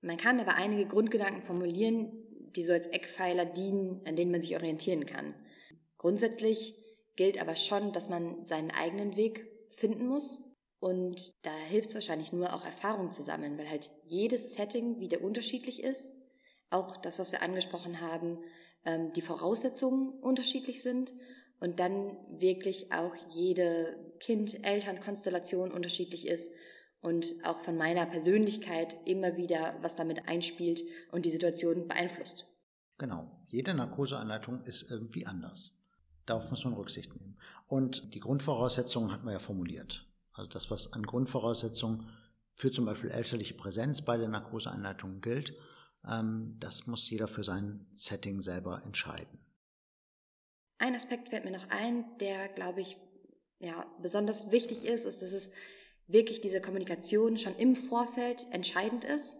Man 0.00 0.16
kann 0.16 0.40
aber 0.40 0.54
einige 0.54 0.86
Grundgedanken 0.86 1.42
formulieren, 1.42 2.12
die 2.56 2.64
so 2.64 2.72
als 2.72 2.86
Eckpfeiler 2.86 3.44
dienen, 3.44 4.00
an 4.06 4.16
denen 4.16 4.30
man 4.30 4.42
sich 4.42 4.56
orientieren 4.56 5.06
kann. 5.06 5.34
Grundsätzlich 5.98 6.76
gilt 7.16 7.40
aber 7.40 7.56
schon, 7.56 7.92
dass 7.92 8.08
man 8.08 8.44
seinen 8.44 8.70
eigenen 8.70 9.16
Weg 9.16 9.46
finden 9.70 10.06
muss. 10.06 10.42
Und 10.78 11.32
da 11.42 11.54
hilft 11.54 11.90
es 11.90 11.94
wahrscheinlich 11.94 12.32
nur, 12.32 12.54
auch 12.54 12.64
Erfahrung 12.64 13.10
zu 13.10 13.22
sammeln, 13.22 13.58
weil 13.58 13.68
halt 13.68 13.90
jedes 14.04 14.54
Setting 14.54 14.98
wieder 14.98 15.20
unterschiedlich 15.20 15.82
ist. 15.82 16.16
Auch 16.70 16.96
das, 16.96 17.18
was 17.18 17.32
wir 17.32 17.42
angesprochen 17.42 18.00
haben, 18.00 18.38
ähm, 18.84 19.12
die 19.12 19.22
Voraussetzungen 19.22 20.10
unterschiedlich 20.20 20.82
sind 20.82 21.12
und 21.60 21.78
dann 21.78 22.16
wirklich 22.38 22.92
auch 22.92 23.14
jede 23.28 23.96
Kind-Eltern-Konstellation 24.20 25.70
unterschiedlich 25.70 26.26
ist 26.26 26.50
und 27.00 27.34
auch 27.44 27.60
von 27.60 27.76
meiner 27.76 28.06
Persönlichkeit 28.06 28.96
immer 29.06 29.36
wieder 29.36 29.76
was 29.80 29.96
damit 29.96 30.28
einspielt 30.28 30.82
und 31.12 31.24
die 31.24 31.30
Situation 31.30 31.88
beeinflusst. 31.88 32.46
Genau. 32.98 33.30
Jede 33.48 33.74
Narkoseanleitung 33.74 34.62
ist 34.64 34.90
irgendwie 34.90 35.26
anders. 35.26 35.78
Darauf 36.26 36.50
muss 36.50 36.64
man 36.64 36.74
Rücksicht 36.74 37.14
nehmen. 37.16 37.38
Und 37.66 38.14
die 38.14 38.20
Grundvoraussetzungen 38.20 39.10
hatten 39.10 39.24
wir 39.24 39.32
ja 39.32 39.38
formuliert. 39.38 40.06
Also 40.32 40.48
das, 40.48 40.70
was 40.70 40.92
an 40.92 41.02
Grundvoraussetzungen 41.02 42.08
für 42.54 42.70
zum 42.70 42.84
Beispiel 42.84 43.10
elterliche 43.10 43.54
Präsenz 43.54 44.02
bei 44.02 44.18
der 44.18 44.28
Narkoseanleitung 44.28 45.20
gilt, 45.22 45.54
das 46.02 46.86
muss 46.86 47.08
jeder 47.10 47.28
für 47.28 47.44
sein 47.44 47.86
Setting 47.92 48.40
selber 48.40 48.82
entscheiden. 48.84 49.38
Ein 50.78 50.94
Aspekt 50.94 51.28
fällt 51.28 51.44
mir 51.44 51.50
noch 51.50 51.68
ein, 51.68 52.04
der, 52.18 52.48
glaube 52.48 52.80
ich, 52.80 52.96
ja, 53.58 53.86
besonders 54.00 54.50
wichtig 54.50 54.86
ist, 54.86 55.04
ist, 55.04 55.20
dass 55.20 55.32
es 55.32 55.50
wirklich 56.06 56.40
diese 56.40 56.62
Kommunikation 56.62 57.36
schon 57.36 57.54
im 57.56 57.76
Vorfeld 57.76 58.46
entscheidend 58.50 59.04
ist? 59.04 59.36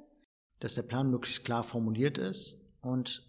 Dass 0.58 0.74
der 0.74 0.82
Plan 0.82 1.10
möglichst 1.10 1.44
klar 1.44 1.64
formuliert 1.64 2.18
ist 2.18 2.60
und 2.82 3.26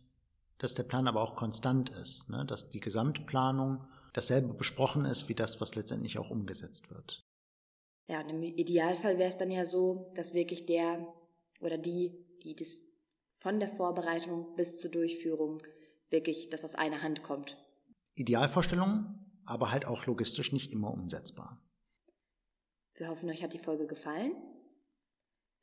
dass 0.57 0.75
der 0.75 0.83
Plan 0.83 1.07
aber 1.07 1.21
auch 1.21 1.37
konstant 1.37 1.89
ist, 1.89 2.29
ne? 2.29 2.45
dass 2.45 2.69
die 2.69 2.81
Gesamtplanung 2.81 3.87
dasselbe 4.13 4.53
besprochen 4.53 5.05
ist 5.05 5.29
wie 5.29 5.33
das, 5.33 5.61
was 5.61 5.75
letztendlich 5.75 6.19
auch 6.19 6.29
umgesetzt 6.29 6.91
wird. 6.91 7.25
Ja, 8.07 8.19
und 8.21 8.29
im 8.29 8.43
Idealfall 8.43 9.17
wäre 9.17 9.29
es 9.29 9.37
dann 9.37 9.51
ja 9.51 9.63
so, 9.63 10.11
dass 10.15 10.33
wirklich 10.33 10.65
der 10.65 11.07
oder 11.61 11.77
die, 11.77 12.13
die 12.43 12.55
das 12.55 12.90
von 13.41 13.59
der 13.59 13.69
Vorbereitung 13.69 14.55
bis 14.55 14.79
zur 14.79 14.89
Durchführung 14.91 15.61
wirklich 16.11 16.49
das 16.49 16.63
aus 16.63 16.75
einer 16.75 17.01
Hand 17.01 17.23
kommt. 17.23 17.57
Idealvorstellung, 18.13 19.15
aber 19.45 19.71
halt 19.71 19.87
auch 19.87 20.05
logistisch 20.05 20.51
nicht 20.51 20.71
immer 20.71 20.91
umsetzbar. 20.91 21.59
Wir 22.93 23.09
hoffen, 23.09 23.31
euch 23.31 23.41
hat 23.41 23.55
die 23.55 23.59
Folge 23.59 23.87
gefallen. 23.87 24.33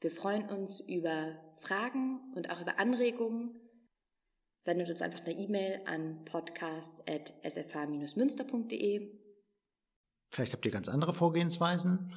Wir 0.00 0.10
freuen 0.10 0.48
uns 0.48 0.80
über 0.80 1.38
Fragen 1.56 2.32
und 2.34 2.50
auch 2.50 2.60
über 2.60 2.80
Anregungen. 2.80 3.54
Sendet 4.58 4.90
uns 4.90 5.00
einfach 5.00 5.20
eine 5.20 5.34
E-Mail 5.34 5.82
an 5.86 6.24
podcast.sfh-münster.de. 6.24 9.16
Vielleicht 10.30 10.52
habt 10.52 10.64
ihr 10.64 10.72
ganz 10.72 10.88
andere 10.88 11.12
Vorgehensweisen. 11.12 12.12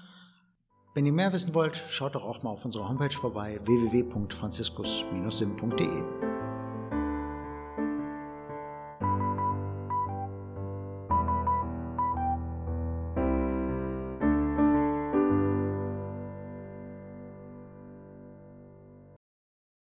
Wenn 0.93 1.05
ihr 1.05 1.13
mehr 1.13 1.31
wissen 1.31 1.55
wollt, 1.55 1.81
schaut 1.87 2.15
doch 2.15 2.27
auch 2.27 2.43
mal 2.43 2.49
auf 2.49 2.65
unserer 2.65 2.89
Homepage 2.89 3.15
vorbei 3.15 3.61
www.franziskus-sim.de. 3.63 6.30